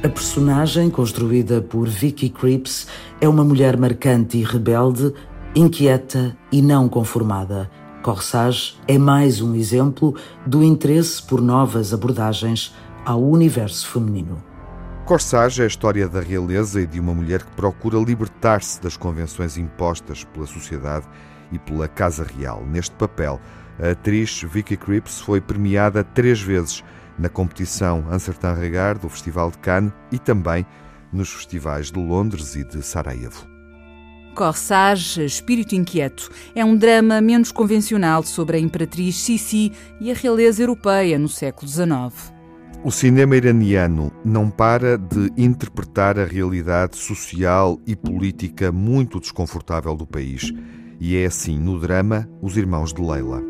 A 0.00 0.08
personagem, 0.08 0.90
construída 0.90 1.60
por 1.60 1.88
Vicky 1.88 2.28
Creeps, 2.30 2.86
é 3.20 3.28
uma 3.28 3.42
mulher 3.42 3.76
marcante 3.76 4.38
e 4.38 4.44
rebelde, 4.44 5.12
inquieta 5.56 6.36
e 6.52 6.62
não 6.62 6.88
conformada. 6.88 7.68
Corsage 8.00 8.76
é 8.86 8.96
mais 8.96 9.40
um 9.40 9.56
exemplo 9.56 10.14
do 10.46 10.62
interesse 10.62 11.20
por 11.20 11.42
novas 11.42 11.92
abordagens 11.92 12.72
ao 13.04 13.20
universo 13.20 13.88
feminino. 13.88 14.47
Corsage 15.08 15.62
é 15.62 15.64
a 15.64 15.66
história 15.66 16.06
da 16.06 16.20
realeza 16.20 16.82
e 16.82 16.86
de 16.86 17.00
uma 17.00 17.14
mulher 17.14 17.42
que 17.42 17.50
procura 17.52 17.96
libertar-se 17.96 18.78
das 18.78 18.94
convenções 18.94 19.56
impostas 19.56 20.22
pela 20.22 20.46
sociedade 20.46 21.06
e 21.50 21.58
pela 21.58 21.88
Casa 21.88 22.24
Real. 22.24 22.62
Neste 22.66 22.94
papel, 22.94 23.40
a 23.82 23.92
atriz 23.92 24.42
Vicky 24.42 24.76
Cripps 24.76 25.18
foi 25.18 25.40
premiada 25.40 26.04
três 26.04 26.42
vezes 26.42 26.84
na 27.18 27.30
competição 27.30 28.04
Uncertain 28.12 28.52
Regard 28.52 29.00
do 29.00 29.08
Festival 29.08 29.50
de 29.50 29.56
Cannes 29.56 29.94
e 30.12 30.18
também 30.18 30.66
nos 31.10 31.30
festivais 31.30 31.90
de 31.90 31.98
Londres 31.98 32.54
e 32.54 32.62
de 32.62 32.82
Sarajevo. 32.82 33.46
Corsage, 34.34 35.24
Espírito 35.24 35.74
Inquieto, 35.74 36.30
é 36.54 36.62
um 36.62 36.76
drama 36.76 37.18
menos 37.22 37.50
convencional 37.50 38.22
sobre 38.24 38.58
a 38.58 38.60
imperatriz 38.60 39.16
Sissi 39.16 39.72
e 40.02 40.10
a 40.10 40.14
realeza 40.14 40.62
europeia 40.62 41.18
no 41.18 41.30
século 41.30 41.66
XIX. 41.66 42.37
O 42.84 42.92
cinema 42.92 43.36
iraniano 43.36 44.12
não 44.24 44.48
para 44.48 44.96
de 44.96 45.32
interpretar 45.36 46.16
a 46.16 46.24
realidade 46.24 46.96
social 46.96 47.76
e 47.84 47.96
política 47.96 48.70
muito 48.70 49.18
desconfortável 49.18 49.96
do 49.96 50.06
país. 50.06 50.52
E 51.00 51.16
é 51.16 51.26
assim, 51.26 51.58
no 51.58 51.78
drama, 51.78 52.28
Os 52.40 52.56
Irmãos 52.56 52.94
de 52.94 53.02
Leila. 53.02 53.42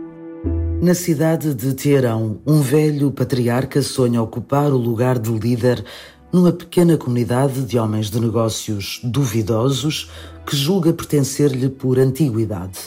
Na 0.80 0.94
cidade 0.94 1.54
de 1.54 1.74
Teherão, 1.74 2.40
um 2.46 2.62
velho 2.62 3.10
patriarca 3.10 3.82
sonha 3.82 4.22
ocupar 4.22 4.72
o 4.72 4.78
lugar 4.78 5.18
de 5.18 5.30
líder 5.30 5.84
numa 6.32 6.52
pequena 6.52 6.96
comunidade 6.96 7.62
de 7.64 7.78
homens 7.78 8.10
de 8.10 8.18
negócios 8.18 8.98
duvidosos 9.04 10.10
que 10.46 10.56
julga 10.56 10.92
pertencer-lhe 10.92 11.68
por 11.68 11.98
antiguidade. 11.98 12.78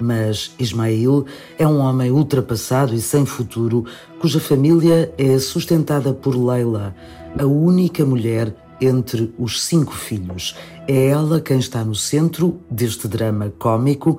Mas 0.00 0.54
Ismail 0.58 1.26
é 1.58 1.66
um 1.66 1.78
homem 1.78 2.10
ultrapassado 2.10 2.94
e 2.94 3.00
sem 3.00 3.26
futuro, 3.26 3.84
cuja 4.18 4.40
família 4.40 5.12
é 5.18 5.38
sustentada 5.38 6.12
por 6.14 6.34
Leila, 6.34 6.94
a 7.38 7.44
única 7.44 8.04
mulher 8.04 8.54
entre 8.80 9.32
os 9.38 9.62
cinco 9.62 9.92
filhos. 9.92 10.56
É 10.88 11.08
ela 11.08 11.40
quem 11.40 11.58
está 11.58 11.84
no 11.84 11.94
centro 11.94 12.60
deste 12.70 13.06
drama 13.06 13.52
cômico, 13.58 14.18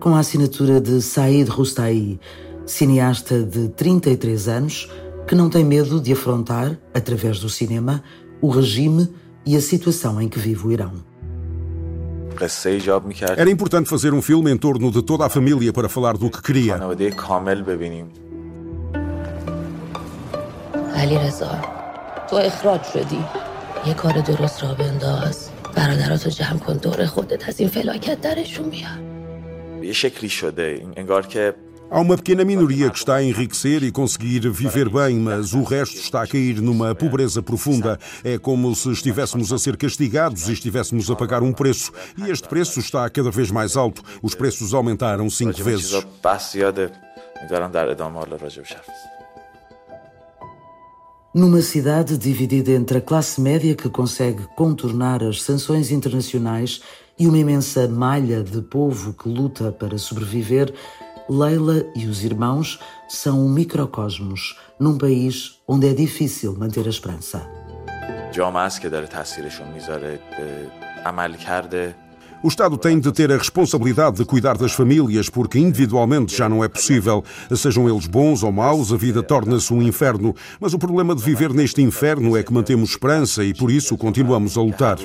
com 0.00 0.14
a 0.14 0.20
assinatura 0.20 0.80
de 0.80 1.00
Said 1.00 1.48
Rustai, 1.48 2.18
cineasta 2.66 3.42
de 3.42 3.68
33 3.68 4.48
anos, 4.48 4.90
que 5.26 5.34
não 5.34 5.48
tem 5.48 5.64
medo 5.64 6.00
de 6.00 6.12
afrontar, 6.12 6.76
através 6.92 7.38
do 7.38 7.48
cinema, 7.48 8.02
o 8.40 8.48
regime 8.48 9.08
e 9.46 9.56
a 9.56 9.60
situação 9.60 10.20
em 10.20 10.28
que 10.28 10.38
vive 10.38 10.66
o 10.66 10.72
Irão. 10.72 11.09
Era 13.42 13.50
importante 13.50 13.88
fazer 13.88 14.12
um 14.14 14.22
filme 14.22 14.50
em 14.50 14.56
torno 14.56 14.90
de 14.90 15.02
toda 15.02 15.26
a 15.26 15.28
família 15.28 15.72
para 15.72 15.88
falar 15.88 16.16
do 16.16 16.30
que 16.30 16.40
queria. 16.42 16.76
علی 20.94 21.18
رضا 21.18 21.58
تو 22.30 22.36
اخراج 22.36 22.82
شدی. 22.82 23.24
یه 23.86 23.94
کار 23.94 24.12
درست 24.20 24.62
را 24.64 24.74
بنداز. 24.74 25.50
برادراتو 25.76 26.30
جمع 26.30 26.58
کن. 26.58 26.76
دور 26.76 27.06
خودت 27.06 27.48
از 27.48 27.60
این 27.60 27.68
فلاکت 27.68 28.20
درشون 28.20 28.70
بیار. 28.70 28.98
یه 29.82 29.92
شکلی 29.92 30.28
شده. 30.28 30.86
انگار 30.96 31.26
که 31.26 31.54
Há 31.92 31.98
uma 31.98 32.16
pequena 32.16 32.44
minoria 32.44 32.88
que 32.88 32.98
está 32.98 33.16
a 33.16 33.22
enriquecer 33.22 33.82
e 33.82 33.90
conseguir 33.90 34.48
viver 34.48 34.88
bem, 34.88 35.18
mas 35.18 35.52
o 35.52 35.64
resto 35.64 35.96
está 35.96 36.22
a 36.22 36.26
cair 36.26 36.62
numa 36.62 36.94
pobreza 36.94 37.42
profunda. 37.42 37.98
É 38.22 38.38
como 38.38 38.72
se 38.76 38.92
estivéssemos 38.92 39.52
a 39.52 39.58
ser 39.58 39.76
castigados 39.76 40.48
e 40.48 40.52
estivéssemos 40.52 41.10
a 41.10 41.16
pagar 41.16 41.42
um 41.42 41.52
preço. 41.52 41.90
E 42.16 42.30
este 42.30 42.46
preço 42.46 42.78
está 42.78 43.10
cada 43.10 43.32
vez 43.32 43.50
mais 43.50 43.76
alto. 43.76 44.04
Os 44.22 44.36
preços 44.36 44.72
aumentaram 44.72 45.28
cinco 45.28 45.64
vezes. 45.64 46.06
Numa 51.34 51.62
cidade 51.62 52.16
dividida 52.16 52.70
entre 52.70 52.98
a 52.98 53.00
classe 53.00 53.40
média 53.40 53.74
que 53.74 53.88
consegue 53.88 54.46
contornar 54.54 55.24
as 55.24 55.42
sanções 55.42 55.90
internacionais 55.90 56.82
e 57.18 57.26
uma 57.26 57.36
imensa 57.36 57.86
malha 57.86 58.42
de 58.42 58.62
povo 58.62 59.12
que 59.12 59.28
luta 59.28 59.70
para 59.70 59.98
sobreviver, 59.98 60.72
Leila 61.30 61.86
e 61.94 62.06
os 62.06 62.24
irmãos 62.24 62.80
são 63.08 63.46
um 63.46 63.48
microcosmos 63.48 64.58
num 64.80 64.98
país 64.98 65.60
onde 65.66 65.88
é 65.88 65.94
difícil 65.94 66.56
manter 66.58 66.84
a 66.86 66.90
esperança. 66.90 67.48
O 72.42 72.48
Estado 72.48 72.76
tem 72.76 72.98
de 72.98 73.12
ter 73.12 73.30
a 73.30 73.36
responsabilidade 73.36 74.16
de 74.16 74.24
cuidar 74.24 74.58
das 74.58 74.72
famílias, 74.72 75.28
porque 75.28 75.56
individualmente 75.56 76.36
já 76.36 76.48
não 76.48 76.64
é 76.64 76.68
possível. 76.68 77.22
Sejam 77.54 77.88
eles 77.88 78.08
bons 78.08 78.42
ou 78.42 78.50
maus, 78.50 78.92
a 78.92 78.96
vida 78.96 79.22
torna-se 79.22 79.72
um 79.72 79.80
inferno. 79.82 80.34
Mas 80.58 80.74
o 80.74 80.78
problema 80.80 81.14
de 81.14 81.22
viver 81.22 81.52
neste 81.52 81.80
inferno 81.80 82.36
é 82.36 82.42
que 82.42 82.52
mantemos 82.52 82.90
esperança 82.90 83.44
e 83.44 83.54
por 83.54 83.70
isso 83.70 83.96
continuamos 83.96 84.56
a 84.56 84.62
lutar. 84.62 84.98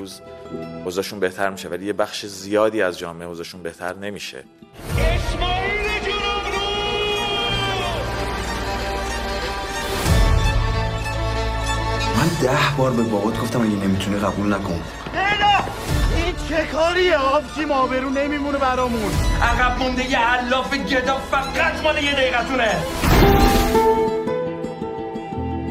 من 12.25 12.29
ده 12.43 12.77
بار 12.79 12.91
به 12.91 13.03
بابات 13.03 13.41
گفتم 13.41 13.61
اگه 13.61 13.71
نمیتونه 13.71 14.17
قبول 14.17 14.55
نکن 14.55 14.81
این 16.17 16.35
چه 16.49 16.67
کاریه 16.73 17.17
آبجیم 17.17 17.71
آبرو 17.71 18.11
نمیمونه 18.11 18.59
برامون 18.59 19.13
عقب 19.43 19.83
مونده 19.83 20.11
یه 20.11 20.19
علاف 20.19 20.75
گدا 20.75 21.19
فقط 21.31 21.85
مال 21.85 22.05
یه 22.05 22.13
دقیقتونه 22.13 22.75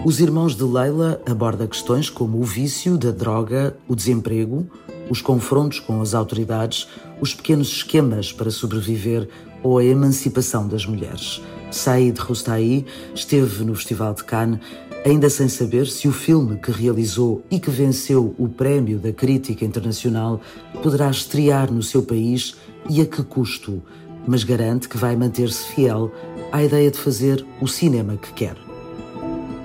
Os 0.06 0.20
irmãos 0.22 0.56
de 0.56 0.64
Leila 0.64 1.22
aborda 1.30 1.68
questões 1.68 2.10
como 2.10 2.40
o 2.40 2.44
vício 2.44 2.98
da 2.98 3.12
droga, 3.12 3.76
o 3.88 3.96
desemprego, 3.96 4.66
os 5.10 5.22
confrontos 5.22 5.80
com 5.80 6.02
as 6.02 6.14
autoridades, 6.14 6.88
os 7.20 7.34
pequenos 7.34 7.68
esquemas 7.68 8.32
para 8.32 8.50
sobreviver 8.50 9.28
ou 9.62 9.78
a 9.78 9.84
emancipação 9.84 10.68
das 10.68 10.86
mulheres. 10.86 11.42
Said 11.70 12.18
Rustai 12.18 12.86
esteve 13.14 13.64
no 13.64 13.76
Festival 13.76 14.14
de 14.14 14.24
Cannes 14.24 14.60
ainda 15.06 15.30
sem 15.30 15.48
saber 15.48 15.88
se 15.88 16.08
o 16.08 16.12
filme 16.12 16.58
que 16.58 16.72
realizou 16.72 17.44
e 17.50 17.60
que 17.60 17.70
venceu 17.70 18.36
o 18.38 18.48
prémio 18.48 19.00
da 19.00 19.12
crítica 19.12 19.64
internacional 19.66 20.42
poderá 20.84 21.10
estrear 21.10 21.72
no 21.72 21.82
seu 21.82 22.04
país 22.04 22.56
e 22.90 23.02
a 23.02 23.06
que 23.06 23.24
custo, 23.24 23.82
mas 24.28 24.44
garante 24.44 24.90
que 24.90 24.98
vai 24.98 25.16
manter-se 25.16 25.66
fiel 25.74 26.12
à 26.52 26.64
ideia 26.64 26.92
de 26.92 26.98
fazer 26.98 27.46
o 27.62 27.68
cinema 27.68 28.18
que 28.18 28.34
quer. 28.34 28.58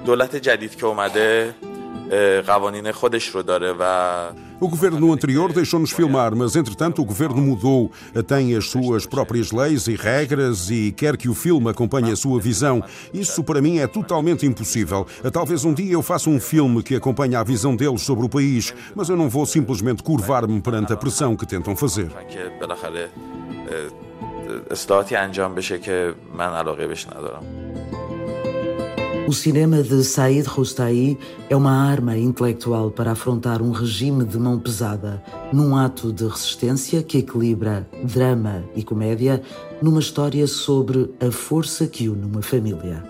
دولت 0.05 0.37
جدید 0.37 0.75
که 0.75 0.87
اومده 0.87 1.55
قوانین 2.47 2.93
خودش 2.93 3.29
رو 3.29 3.43
داره 3.43 3.75
و 3.79 3.83
o 4.61 4.69
governo 4.69 5.13
anterior 5.13 5.53
deixou-nos 5.53 5.91
filmar, 5.91 6.35
mas 6.35 6.57
entretanto 6.57 7.03
o 7.03 7.05
governo 7.05 7.41
mudou, 7.41 7.91
tem 8.27 8.55
as 8.57 8.69
suas 8.69 9.05
próprias 9.07 9.53
leis 9.53 9.87
e 9.87 9.95
regras 9.95 10.71
e 10.71 10.93
quer 10.93 11.17
que 11.17 11.29
o 11.29 11.35
filme 11.35 11.69
acompanhe 11.69 12.13
a 12.13 12.17
sua 12.17 12.41
visão. 12.41 12.83
Isso 13.13 13.43
para 13.45 13.61
mim 13.61 13.79
é 13.79 13.87
totalmente 13.87 14.47
impossível. 14.47 15.07
Talvez 15.33 15.65
um 15.65 15.75
dia 15.75 15.93
eu 15.93 16.03
faça 16.03 16.31
um 16.31 16.41
filme 16.41 16.83
que 16.83 16.95
acompanhe 16.95 17.35
a 17.35 17.43
visão 17.43 17.77
deles 17.77 18.03
sobre 18.03 18.25
o 18.25 18.29
país, 18.29 18.75
mas 18.95 19.09
eu 19.09 19.17
não 19.17 19.29
vou 19.29 19.45
simplesmente 19.45 20.03
curvar-me 20.03 20.61
perante 20.61 20.93
a 20.93 20.97
pressão 20.97 21.37
que 21.37 21.47
tentam 21.47 21.77
fazer. 21.77 22.11
اصلاحاتی 24.71 25.17
انجام 25.17 25.55
بشه 25.55 25.79
که 25.79 26.15
من 26.35 26.45
علاقه 26.45 26.87
بهش 26.87 27.07
ندارم 27.07 27.43
o 29.30 29.32
cinema 29.32 29.84
de 29.84 30.04
Said 30.04 30.48
Roustahi 30.48 31.16
é 31.52 31.56
uma 31.56 31.72
arma 31.72 32.18
intelectual 32.18 32.90
para 32.90 33.12
afrontar 33.12 33.62
um 33.62 33.70
regime 33.70 34.26
de 34.26 34.40
mão 34.40 34.58
pesada, 34.58 35.22
num 35.54 35.78
ato 35.78 36.12
de 36.12 36.24
resistência 36.24 37.04
que 37.04 37.20
equilibra 37.20 37.88
drama 38.04 38.64
e 38.76 38.84
comédia 38.84 39.40
numa 39.84 40.00
história 40.00 40.48
sobre 40.48 41.14
a 41.22 41.32
força 41.32 41.86
que 41.86 42.10
une 42.10 42.26
uma 42.26 42.42
família. 42.42 43.04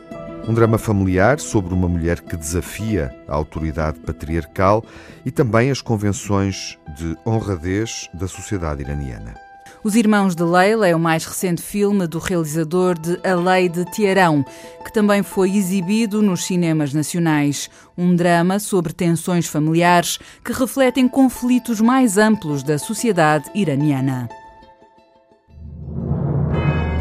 Um 0.46 0.54
drama 0.54 0.78
familiar 0.78 1.40
sobre 1.40 1.74
uma 1.74 1.88
mulher 1.88 2.20
que 2.20 2.36
desafia 2.36 3.16
a 3.26 3.34
autoridade 3.34 3.98
patriarcal 4.02 4.84
e 5.26 5.32
também 5.32 5.72
as 5.72 5.82
convenções 5.82 6.78
de 6.98 7.16
honradez 7.26 8.10
da 8.14 8.28
sociedade 8.28 8.82
iraniana. 8.82 9.49
Os 9.82 9.96
Irmãos 9.96 10.36
de 10.36 10.44
Leila 10.44 10.90
é 10.90 10.96
o 10.96 11.00
mais 11.00 11.26
recente 11.26 11.62
filme 11.62 12.06
do 12.06 12.20
realizador 12.20 13.00
de 13.00 13.18
A 13.26 13.34
Lei 13.34 13.70
de 13.70 13.86
Tiarão, 13.86 14.44
que 14.84 14.92
também 14.92 15.24
foi 15.24 15.56
exibido 15.56 16.22
nos 16.22 16.44
cinemas 16.44 16.94
nacionais. 16.94 17.70
Um 17.98 18.14
drama 18.14 18.60
sobre 18.60 18.92
tensões 18.92 19.48
familiares 19.48 20.20
que 20.44 20.52
refletem 20.52 21.08
conflitos 21.08 21.80
mais 21.80 22.18
amplos 22.18 22.62
da 22.62 22.78
sociedade 22.78 23.50
iraniana. 23.56 24.28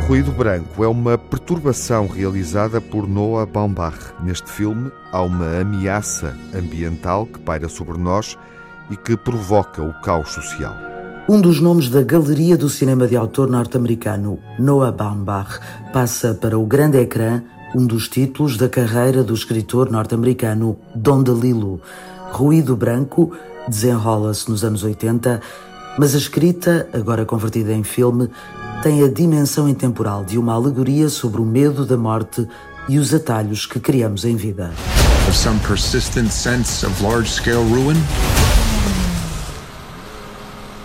Ruído 0.06 0.30
Branco 0.30 0.84
é 0.84 0.88
uma 0.88 1.18
perturbação 1.18 2.06
realizada 2.06 2.80
por 2.80 3.08
Noah 3.08 3.44
Baumbach. 3.44 4.14
Neste 4.22 4.48
filme, 4.48 4.90
há 5.10 5.20
uma 5.20 5.60
ameaça 5.60 6.34
ambiental 6.54 7.26
que 7.26 7.40
paira 7.40 7.68
sobre 7.68 7.98
nós 7.98 8.38
e 8.88 8.96
que 8.96 9.16
provoca 9.16 9.82
o 9.82 9.92
caos 10.00 10.30
social. 10.30 10.87
Um 11.30 11.42
dos 11.42 11.60
nomes 11.60 11.90
da 11.90 12.02
galeria 12.02 12.56
do 12.56 12.70
cinema 12.70 13.06
de 13.06 13.14
autor 13.14 13.50
norte-americano, 13.50 14.38
Noah 14.58 14.90
Baumbach, 14.90 15.60
passa 15.92 16.32
para 16.32 16.58
o 16.58 16.64
grande 16.64 16.96
ecrã 16.96 17.42
um 17.74 17.86
dos 17.86 18.08
títulos 18.08 18.56
da 18.56 18.66
carreira 18.66 19.22
do 19.22 19.34
escritor 19.34 19.90
norte-americano 19.90 20.78
Don 20.94 21.22
DeLillo. 21.22 21.82
Ruído 22.32 22.74
Branco 22.74 23.36
desenrola-se 23.68 24.50
nos 24.50 24.64
anos 24.64 24.82
80, 24.82 25.42
mas 25.98 26.14
a 26.14 26.18
escrita, 26.18 26.88
agora 26.94 27.26
convertida 27.26 27.74
em 27.74 27.84
filme, 27.84 28.30
tem 28.82 29.04
a 29.04 29.08
dimensão 29.08 29.68
intemporal 29.68 30.24
de 30.24 30.38
uma 30.38 30.54
alegoria 30.54 31.10
sobre 31.10 31.42
o 31.42 31.44
medo 31.44 31.84
da 31.84 31.98
morte 31.98 32.48
e 32.88 32.98
os 32.98 33.12
atalhos 33.12 33.66
que 33.66 33.78
criamos 33.78 34.24
em 34.24 34.34
vida. 34.34 34.72
Of 35.28 35.36
some 35.36 35.60
persistent 35.60 36.30
sense 36.30 36.86
of 36.86 37.02
large-scale 37.02 37.68
ruin? 37.68 37.96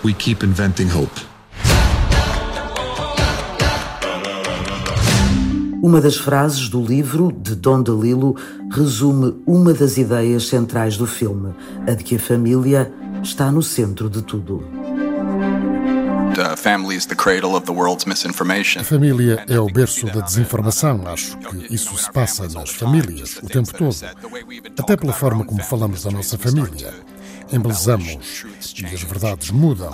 We 0.04 0.12
keep 0.12 0.44
inventing 0.44 0.88
hope. 0.88 1.10
Uma 5.82 6.00
das 6.00 6.16
frases 6.16 6.68
do 6.68 6.82
livro 6.82 7.32
de 7.32 7.54
Don 7.54 7.82
DeLillo 7.82 8.36
resume 8.70 9.34
uma 9.46 9.72
das 9.72 9.96
ideias 9.96 10.48
centrais 10.48 10.96
do 10.96 11.06
filme, 11.06 11.54
a 11.86 11.92
de 11.92 12.04
que 12.04 12.16
a 12.16 12.18
família 12.18 12.92
está 13.22 13.50
no 13.50 13.62
centro 13.62 14.08
de 14.08 14.22
tudo. 14.22 14.66
A 18.80 18.84
família 18.84 19.44
é 19.48 19.60
o 19.60 19.66
berço 19.66 20.06
da 20.06 20.20
desinformação. 20.20 21.06
Acho 21.06 21.36
que 21.38 21.74
isso 21.74 21.96
se 21.96 22.10
passa 22.10 22.48
nas 22.48 22.70
famílias 22.70 23.36
o 23.42 23.46
tempo 23.46 23.72
todo. 23.72 23.94
Até 24.78 24.96
pela 24.96 25.12
forma 25.12 25.44
como 25.44 25.62
falamos 25.62 26.02
da 26.02 26.10
nossa 26.10 26.36
família 26.36 26.92
embelezamos 27.54 28.44
e 28.76 28.86
as 28.86 29.02
verdades 29.02 29.50
mudam. 29.50 29.92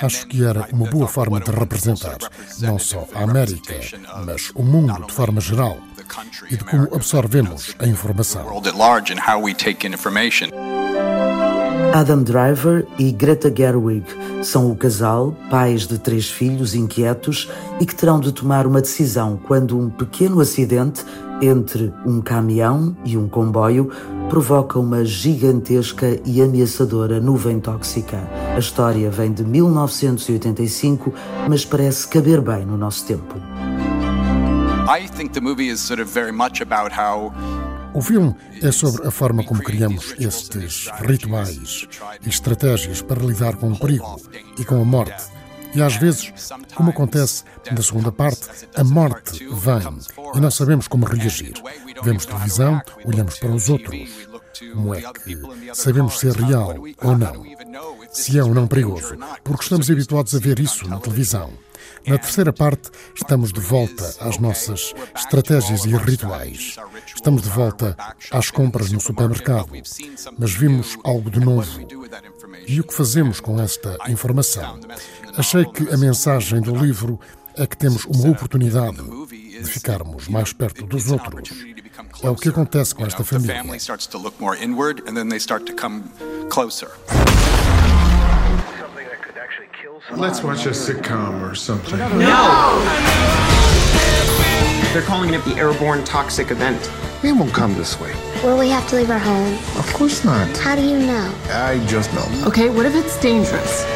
Acho 0.00 0.26
que 0.26 0.44
era 0.44 0.68
uma 0.72 0.88
boa 0.88 1.06
forma 1.06 1.40
de 1.40 1.50
representar 1.50 2.18
não 2.60 2.78
só 2.78 3.06
a 3.14 3.24
América, 3.24 3.74
mas 4.24 4.50
o 4.54 4.62
mundo 4.62 5.06
de 5.06 5.12
forma 5.12 5.40
geral 5.40 5.78
e 6.50 6.56
de 6.56 6.64
como 6.64 6.94
absorvemos 6.94 7.74
a 7.78 7.86
informação. 7.86 8.46
Adam 11.92 12.22
Driver 12.22 12.86
e 12.98 13.10
Greta 13.10 13.52
Gerwig 13.54 14.04
são 14.42 14.70
o 14.70 14.76
casal, 14.76 15.36
pais 15.50 15.88
de 15.88 15.98
três 15.98 16.30
filhos 16.30 16.74
inquietos 16.74 17.50
e 17.80 17.86
que 17.86 17.94
terão 17.94 18.20
de 18.20 18.32
tomar 18.32 18.66
uma 18.66 18.80
decisão 18.80 19.38
quando 19.46 19.76
um 19.76 19.90
pequeno 19.90 20.40
acidente 20.40 21.04
entre 21.42 21.92
um 22.06 22.20
caminhão 22.20 22.96
e 23.04 23.16
um 23.16 23.28
comboio 23.28 23.90
provoca 24.30 24.78
uma 24.78 25.04
gigantesca 25.04 26.20
e 26.24 26.40
ameaçadora 26.40 27.20
nuvem 27.20 27.58
tóxica. 27.58 28.30
A 28.54 28.58
história 28.60 29.10
vem 29.10 29.32
de 29.32 29.42
1985, 29.42 31.12
mas 31.48 31.64
parece 31.64 32.06
caber 32.06 32.40
bem 32.40 32.64
no 32.64 32.78
nosso 32.78 33.04
tempo. 33.04 33.34
O 37.92 38.00
filme 38.00 38.32
é 38.62 38.70
sobre 38.70 39.04
a 39.04 39.10
forma 39.10 39.42
como 39.42 39.64
criamos 39.64 40.14
estes 40.16 40.88
rituais 41.00 41.88
e 42.24 42.28
estratégias 42.28 43.02
para 43.02 43.20
lidar 43.20 43.56
com 43.56 43.72
o 43.72 43.78
perigo 43.78 44.20
e 44.56 44.64
com 44.64 44.80
a 44.80 44.84
morte 44.84 45.39
e 45.74 45.82
às 45.82 45.96
vezes, 45.96 46.32
como 46.74 46.90
acontece 46.90 47.44
na 47.70 47.82
segunda 47.82 48.10
parte, 48.10 48.48
a 48.74 48.84
morte 48.84 49.46
vem 49.52 49.98
e 50.34 50.40
não 50.40 50.50
sabemos 50.50 50.88
como 50.88 51.06
reagir. 51.06 51.54
Vemos 52.02 52.26
televisão, 52.26 52.80
olhamos 53.04 53.38
para 53.38 53.50
os 53.50 53.68
outros. 53.68 54.28
Como 54.74 54.94
é 54.94 55.00
que 55.00 55.74
sabemos 55.74 56.18
se 56.18 56.28
é 56.28 56.32
real 56.32 56.74
ou 57.02 57.16
não? 57.16 57.44
Se 58.10 58.38
é 58.38 58.42
ou 58.42 58.54
não 58.54 58.66
perigoso, 58.66 59.16
porque 59.44 59.62
estamos 59.62 59.90
habituados 59.90 60.34
a 60.34 60.38
ver 60.38 60.58
isso 60.58 60.88
na 60.88 60.98
televisão. 60.98 61.52
Na 62.06 62.18
terceira 62.18 62.52
parte, 62.52 62.90
estamos 63.14 63.52
de 63.52 63.60
volta 63.60 64.14
às 64.20 64.38
nossas 64.38 64.94
estratégias 65.14 65.84
e 65.84 65.94
rituais. 65.96 66.76
Estamos 67.14 67.42
de 67.42 67.50
volta 67.50 67.96
às 68.30 68.50
compras 68.50 68.90
no 68.90 69.00
supermercado, 69.00 69.70
mas 70.38 70.52
vimos 70.52 70.98
algo 71.04 71.30
de 71.30 71.40
novo. 71.40 71.80
E 72.66 72.80
o 72.80 72.84
que 72.84 72.94
fazemos 72.94 73.40
com 73.40 73.60
esta 73.60 73.96
informação? 74.08 74.80
Achei 75.40 75.64
que 75.64 75.88
a 75.88 75.96
mensagem 75.96 76.60
do 76.60 76.76
livro 76.76 77.18
é 77.56 77.66
que 77.66 77.74
temos 77.74 78.04
uma 78.04 78.28
oportunidade 78.28 78.98
de 78.98 79.64
ficarmos 79.64 80.28
mais 80.28 80.52
perto 80.52 80.84
dos 80.84 81.10
outros. 81.10 81.64
É 82.22 82.28
o 82.28 82.36
que 82.36 82.50
acontece 82.50 82.94
com 82.94 83.06
esta 83.06 83.24
família. 83.24 83.64
Let's 90.14 90.42
watch 90.42 90.68
a 90.68 90.74
sitcom 90.74 91.42
or 91.42 91.56
something. 91.56 91.96
No! 91.96 92.82
They're 94.92 95.06
calling 95.06 95.32
it 95.32 95.42
the 95.44 95.58
airborne 95.58 96.04
toxic 96.04 96.50
event. 96.50 96.78
We 97.22 97.32
won't 97.32 97.54
come 97.54 97.74
this 97.76 97.98
way. 97.98 98.12
Will 98.44 98.58
we 98.58 98.68
have 98.68 98.86
to 98.90 98.96
leave 98.96 99.10
our 99.10 99.18
home? 99.18 99.54
Of 99.78 99.90
course 99.94 100.22
not. 100.22 100.54
How 100.58 100.76
do 100.76 100.82
you 100.82 100.98
know? 100.98 101.32
I 101.48 101.78
just 101.86 102.12
know. 102.12 102.26
Okay, 102.46 102.68
what 102.68 102.84
if 102.84 102.94
it's 102.94 103.18
dangerous? 103.22 103.86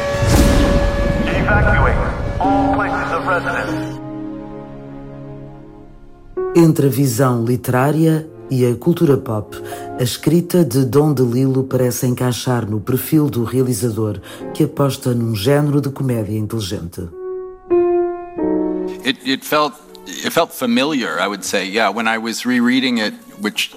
Entre 6.55 6.87
a 6.87 6.89
visão 6.89 7.43
literária 7.45 8.27
e 8.49 8.65
a 8.65 8.75
cultura 8.75 9.17
pop, 9.17 9.55
a 9.99 10.01
escrita 10.01 10.65
de 10.65 10.85
Dom 10.85 11.13
DeLillo 11.13 11.63
parece 11.65 12.07
encaixar 12.07 12.65
no 12.65 12.79
perfil 12.79 13.29
do 13.29 13.43
realizador 13.43 14.19
que 14.53 14.63
aposta 14.63 15.13
num 15.13 15.35
género 15.35 15.81
de 15.81 15.89
comédia 15.89 16.37
inteligente. 16.37 17.01
It, 19.03 19.19
it 19.23 19.45
felt 19.45 19.75
it 20.07 20.31
felt 20.31 20.51
familiar, 20.51 21.19
I 21.19 21.27
would 21.27 21.43
say. 21.45 21.67
Yeah, 21.67 21.89
when 21.89 22.07
I 22.07 22.17
was 22.17 22.45
rereading 22.45 22.99
it, 22.99 23.13
which 23.39 23.71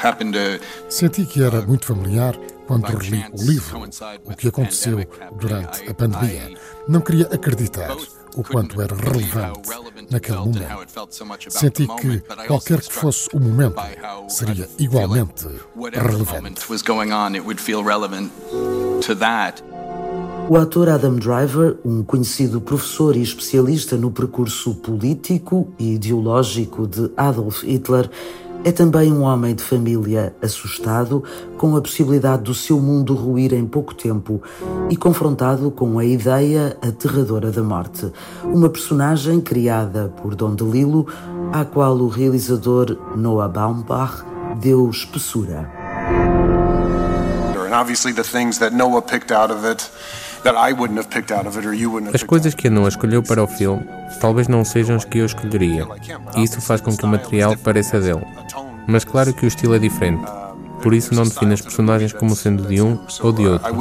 happened 0.00 0.34
to 0.34 0.60
Senti 0.88 1.26
que 1.26 1.42
era 1.42 1.60
muito 1.62 1.86
familiar 1.86 2.34
quando 2.66 2.86
reli 2.86 3.24
o 3.32 3.42
livro, 3.42 3.82
o 4.24 4.36
que 4.36 4.48
aconteceu 4.48 4.98
durante 5.38 5.88
a 5.88 5.94
pandemia. 5.94 6.54
Não 6.88 7.00
queria 7.00 7.26
acreditar 7.26 7.96
o 8.36 8.42
quanto 8.42 8.80
era 8.80 8.94
relevante 8.94 9.68
naquele 10.10 10.38
momento. 10.38 10.86
Senti 11.48 11.86
que, 11.86 12.20
qualquer 12.46 12.80
que 12.80 12.92
fosse 12.92 13.28
o 13.32 13.40
momento, 13.40 13.80
seria 14.28 14.68
igualmente 14.78 15.46
relevante. 15.92 16.66
O 20.46 20.58
ator 20.58 20.90
Adam 20.90 21.16
Driver, 21.16 21.78
um 21.82 22.02
conhecido 22.02 22.60
professor 22.60 23.16
e 23.16 23.22
especialista 23.22 23.96
no 23.96 24.10
percurso 24.10 24.74
político 24.74 25.72
e 25.78 25.94
ideológico 25.94 26.86
de 26.86 27.10
Adolf 27.16 27.62
Hitler, 27.64 28.10
é 28.64 28.72
também 28.72 29.12
um 29.12 29.22
homem 29.22 29.54
de 29.54 29.62
família 29.62 30.34
assustado 30.42 31.22
com 31.58 31.76
a 31.76 31.82
possibilidade 31.82 32.42
do 32.44 32.54
seu 32.54 32.80
mundo 32.80 33.14
ruir 33.14 33.52
em 33.52 33.66
pouco 33.66 33.94
tempo 33.94 34.42
e 34.88 34.96
confrontado 34.96 35.70
com 35.70 35.98
a 35.98 36.04
ideia 36.04 36.76
aterradora 36.80 37.52
da 37.52 37.62
morte. 37.62 38.10
Uma 38.42 38.70
personagem 38.70 39.40
criada 39.40 40.12
por 40.22 40.34
Don 40.34 40.54
DeLillo, 40.54 41.06
à 41.52 41.64
qual 41.64 41.94
o 41.96 42.08
realizador 42.08 42.96
Noah 43.14 43.48
Baumbach 43.48 44.24
deu 44.60 44.88
espessura. 44.88 45.70
And 47.66 47.78
obviously 47.78 48.14
the 48.14 48.22
things 48.22 48.58
that 48.58 48.74
Noah 48.74 49.02
picked 49.02 49.32
out 49.32 49.52
of 49.52 49.66
it 49.66 49.90
As 52.12 52.22
coisas 52.22 52.54
que 52.54 52.68
a 52.68 52.70
não 52.70 52.86
escolheu 52.86 53.22
para 53.22 53.42
o 53.42 53.46
filme 53.46 53.82
talvez 54.20 54.46
não 54.46 54.62
sejam 54.62 54.94
as 54.94 55.04
que 55.04 55.18
eu 55.18 55.24
escolheria, 55.24 55.86
e 56.36 56.42
isso 56.42 56.60
faz 56.60 56.82
com 56.82 56.94
que 56.94 57.02
o 57.02 57.08
material 57.08 57.56
pareça 57.56 57.98
dele. 57.98 58.20
Mas 58.86 59.04
claro 59.04 59.32
que 59.32 59.46
o 59.46 59.48
estilo 59.48 59.74
é 59.74 59.78
diferente, 59.78 60.24
por 60.82 60.92
isso 60.92 61.14
não 61.14 61.24
define 61.24 61.54
as 61.54 61.60
personagens 61.60 62.12
como 62.12 62.36
sendo 62.36 62.64
de 62.64 62.82
um 62.82 62.98
ou 63.20 63.32
de 63.32 63.46
outro. 63.46 63.72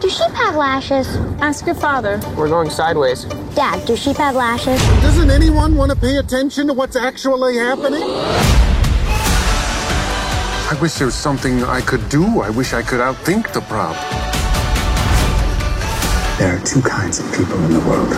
Do 0.00 0.08
sheep 0.08 0.32
have 0.34 0.56
lashes? 0.56 1.06
Ask 1.40 1.66
your 1.66 1.74
father. 1.74 2.20
We're 2.36 2.48
going 2.48 2.70
sideways. 2.70 3.26
Dad, 3.54 3.84
do 3.84 3.96
sheep 3.96 4.16
have 4.18 4.36
lashes? 4.36 4.80
Doesn't 5.02 5.30
anyone 5.30 5.76
want 5.76 5.90
to 5.90 5.96
pay 5.96 6.16
attention 6.18 6.68
to 6.68 6.72
what's 6.72 6.96
actually 6.96 7.58
happening? 7.58 8.04
I 10.70 10.76
wish 10.80 10.94
there 10.94 11.06
was 11.06 11.16
something 11.16 11.64
I 11.64 11.82
could 11.82 12.08
do. 12.08 12.40
I 12.40 12.50
wish 12.50 12.72
I 12.72 12.82
could 12.82 13.00
outthink 13.00 13.52
the 13.52 13.60
problem. 13.62 13.98
There 16.38 16.54
are 16.56 16.64
two 16.64 16.80
kinds 16.80 17.18
of 17.18 17.26
people 17.36 17.58
in 17.64 17.72
the 17.74 17.80
world 17.80 18.08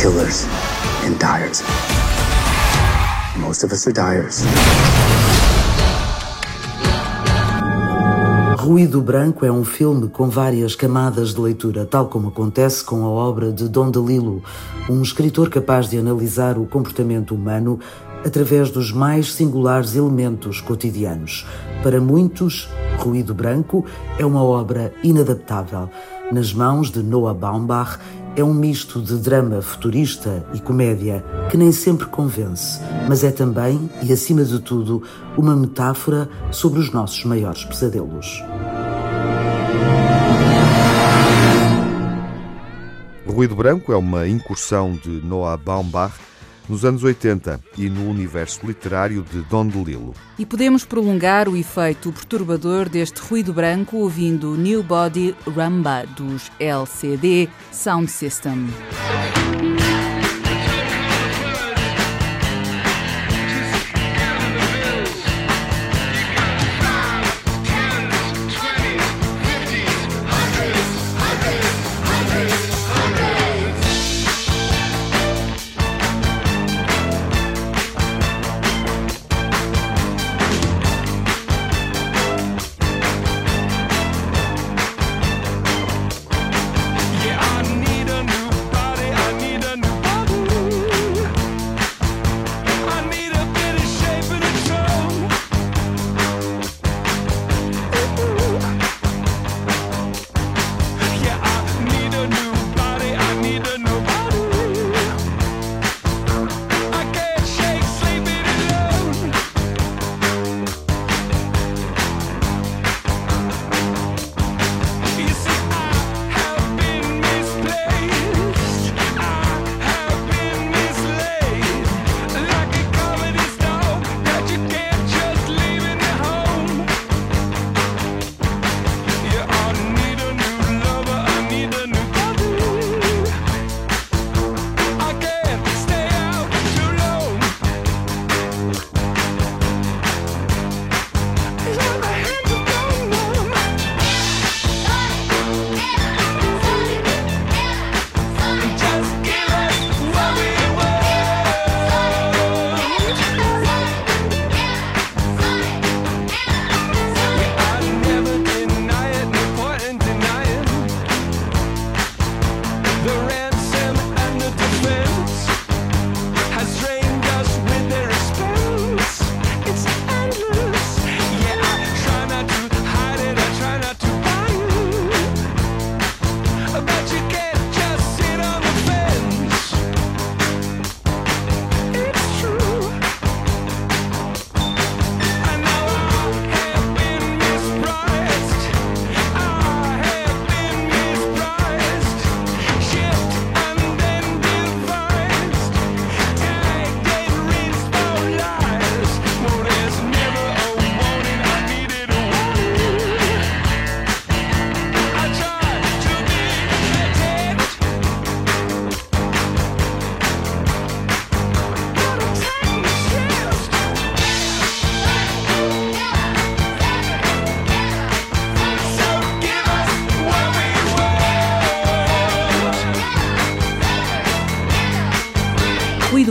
killers 0.00 0.46
and 1.04 1.18
dyers. 1.18 1.62
Most 3.40 3.64
of 3.64 3.72
us 3.72 3.86
are 3.86 3.92
dyers. 3.92 4.44
Ruído 8.58 9.00
Branco 9.00 9.46
é 9.46 9.50
um 9.50 9.64
filme 9.64 10.08
com 10.08 10.28
várias 10.28 10.76
camadas 10.76 11.32
de 11.34 11.40
leitura, 11.40 11.86
tal 11.86 12.08
como 12.08 12.28
acontece 12.28 12.84
com 12.84 13.04
a 13.04 13.08
obra 13.08 13.50
de 13.50 13.68
Don 13.68 13.90
DeLillo, 13.90 14.42
um 14.88 15.00
escritor 15.02 15.48
capaz 15.48 15.88
de 15.88 15.98
analisar 15.98 16.58
o 16.58 16.66
comportamento 16.66 17.34
humano 17.34 17.80
através 18.24 18.70
dos 18.70 18.92
mais 18.92 19.32
singulares 19.32 19.96
elementos 19.96 20.60
cotidianos. 20.60 21.46
Para 21.82 22.00
muitos, 22.00 22.68
Ruído 22.98 23.34
Branco 23.34 23.86
é 24.18 24.26
uma 24.26 24.44
obra 24.44 24.92
inadaptável. 25.02 25.88
Nas 26.30 26.52
mãos 26.52 26.90
de 26.90 27.02
Noah 27.02 27.34
Baumbach, 27.34 27.98
é 28.36 28.44
um 28.44 28.54
misto 28.54 29.00
de 29.00 29.16
drama 29.16 29.60
futurista 29.60 30.44
e 30.54 30.60
comédia 30.60 31.24
que 31.50 31.56
nem 31.56 31.72
sempre 31.72 32.06
convence, 32.06 32.80
mas 33.08 33.24
é 33.24 33.30
também, 33.30 33.90
e 34.02 34.12
acima 34.12 34.44
de 34.44 34.60
tudo, 34.60 35.02
uma 35.36 35.56
metáfora 35.56 36.28
sobre 36.50 36.78
os 36.80 36.92
nossos 36.92 37.24
maiores 37.24 37.64
pesadelos. 37.64 38.42
Ruído 43.26 43.54
Branco 43.54 43.92
é 43.92 43.96
uma 43.96 44.26
incursão 44.26 44.92
de 44.92 45.20
Noah 45.24 45.56
Baumbach 45.56 46.29
nos 46.68 46.84
anos 46.84 47.02
80 47.02 47.60
e 47.76 47.88
no 47.88 48.08
universo 48.08 48.66
literário 48.66 49.22
de 49.22 49.42
Don 49.42 49.66
DeLillo. 49.66 50.14
E 50.38 50.46
podemos 50.46 50.84
prolongar 50.84 51.48
o 51.48 51.56
efeito 51.56 52.12
perturbador 52.12 52.88
deste 52.88 53.20
ruído 53.20 53.52
branco 53.52 53.96
ouvindo 53.96 54.56
New 54.56 54.82
Body 54.82 55.34
Rumba 55.46 56.04
dos 56.16 56.50
LCD 56.58 57.48
Sound 57.72 58.10
System. 58.10 58.68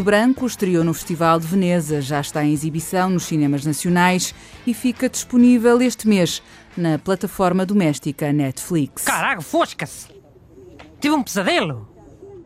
Branco 0.09 0.47
estreou 0.47 0.83
no 0.83 0.91
Festival 0.91 1.39
de 1.39 1.45
Veneza, 1.45 2.01
já 2.01 2.19
está 2.19 2.43
em 2.43 2.51
exibição 2.51 3.11
nos 3.11 3.25
cinemas 3.25 3.63
nacionais 3.63 4.33
e 4.65 4.73
fica 4.73 5.07
disponível 5.07 5.79
este 5.83 6.07
mês 6.07 6.41
na 6.75 6.97
plataforma 6.97 7.63
doméstica 7.63 8.33
Netflix. 8.33 9.03
Caraca, 9.03 9.39
fosca-se! 9.39 10.07
Tive 10.99 11.13
um 11.13 11.21
pesadelo! 11.21 11.87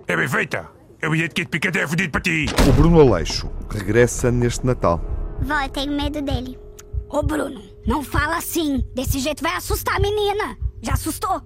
É 0.06 0.18
bem 0.18 0.28
feita! 0.28 0.70
É 1.02 1.08
o 1.08 1.12
bilhete 1.12 1.36
que 1.36 1.46
pica 1.46 1.70
até 1.70 1.88
fodido 1.88 2.12
para 2.12 2.20
ti! 2.20 2.48
O 2.68 2.74
Bruno 2.74 3.00
Aleixo 3.00 3.50
regressa 3.70 4.30
neste 4.30 4.66
Natal. 4.66 5.00
Vó, 5.40 5.58
eu 5.62 5.70
tenho 5.70 5.94
medo 5.94 6.22
dele. 6.22 6.60
Ô 7.08 7.24
Bruno, 7.24 7.62
não 7.88 8.04
fala 8.04 8.40
assim! 8.40 8.86
Desse 8.94 9.20
jeito 9.20 9.42
vai 9.42 9.56
assustar 9.56 9.96
a 9.96 10.00
menina! 10.02 10.58
Já 10.82 10.96
assustou? 10.96 11.42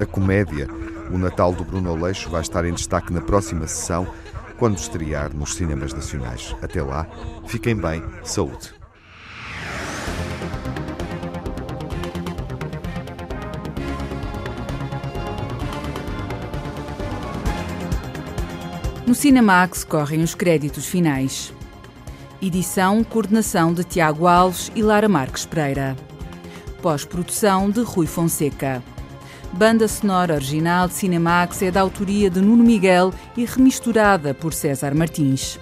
A 0.00 0.06
comédia, 0.06 0.66
O 1.12 1.16
Natal 1.16 1.52
do 1.52 1.62
Bruno 1.62 1.90
Aleixo, 1.90 2.28
vai 2.30 2.40
estar 2.40 2.64
em 2.64 2.72
destaque 2.72 3.12
na 3.12 3.20
próxima 3.20 3.68
sessão 3.68 4.08
quando 4.60 4.76
estrear 4.76 5.34
nos 5.34 5.54
cinemas 5.54 5.94
nacionais. 5.94 6.54
Até 6.60 6.82
lá, 6.82 7.06
fiquem 7.46 7.74
bem, 7.74 8.04
saúde. 8.22 8.74
No 19.06 19.14
Cinemax 19.14 19.82
correm 19.82 20.22
os 20.22 20.34
créditos 20.34 20.84
finais. 20.84 21.54
Edição, 22.40 23.02
coordenação 23.02 23.72
de 23.72 23.82
Tiago 23.82 24.26
Alves 24.26 24.70
e 24.76 24.82
Lara 24.82 25.08
Marques 25.08 25.46
Pereira. 25.46 25.96
Pós-produção 26.82 27.70
de 27.70 27.80
Rui 27.80 28.06
Fonseca. 28.06 28.82
Banda 29.52 29.88
sonora 29.88 30.34
original 30.34 30.86
de 30.86 30.94
Cinemax 30.94 31.62
é 31.62 31.70
da 31.72 31.80
autoria 31.80 32.30
de 32.30 32.40
Nuno 32.40 32.62
Miguel 32.62 33.12
e 33.36 33.44
remisturada 33.44 34.32
por 34.32 34.54
César 34.54 34.94
Martins. 34.94 35.58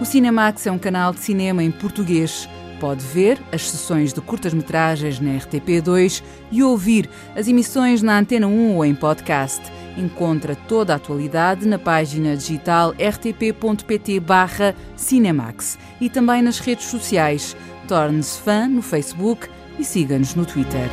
O 0.00 0.04
Cinemax 0.04 0.66
é 0.66 0.72
um 0.72 0.78
canal 0.78 1.12
de 1.12 1.20
cinema 1.20 1.62
em 1.62 1.70
português. 1.70 2.48
Pode 2.80 3.04
ver 3.04 3.40
as 3.52 3.70
sessões 3.70 4.12
de 4.12 4.20
curtas-metragens 4.20 5.20
na 5.20 5.38
RTP2 5.38 6.20
e 6.50 6.64
ouvir 6.64 7.08
as 7.36 7.46
emissões 7.46 8.02
na 8.02 8.18
Antena 8.18 8.48
1 8.48 8.74
ou 8.74 8.84
em 8.84 8.92
podcast. 8.92 9.62
Encontra 9.96 10.56
toda 10.56 10.92
a 10.92 10.96
atualidade 10.96 11.66
na 11.66 11.78
página 11.78 12.36
digital 12.36 12.94
rtp.pt 12.98 14.22
Cinemax 14.96 15.78
e 16.00 16.08
também 16.08 16.42
nas 16.42 16.58
redes 16.58 16.86
sociais. 16.86 17.56
Torne-se 17.86 18.40
fã 18.40 18.66
no 18.66 18.82
Facebook 18.82 19.48
e 19.78 19.84
siga-nos 19.84 20.34
no 20.34 20.46
Twitter. 20.46 20.88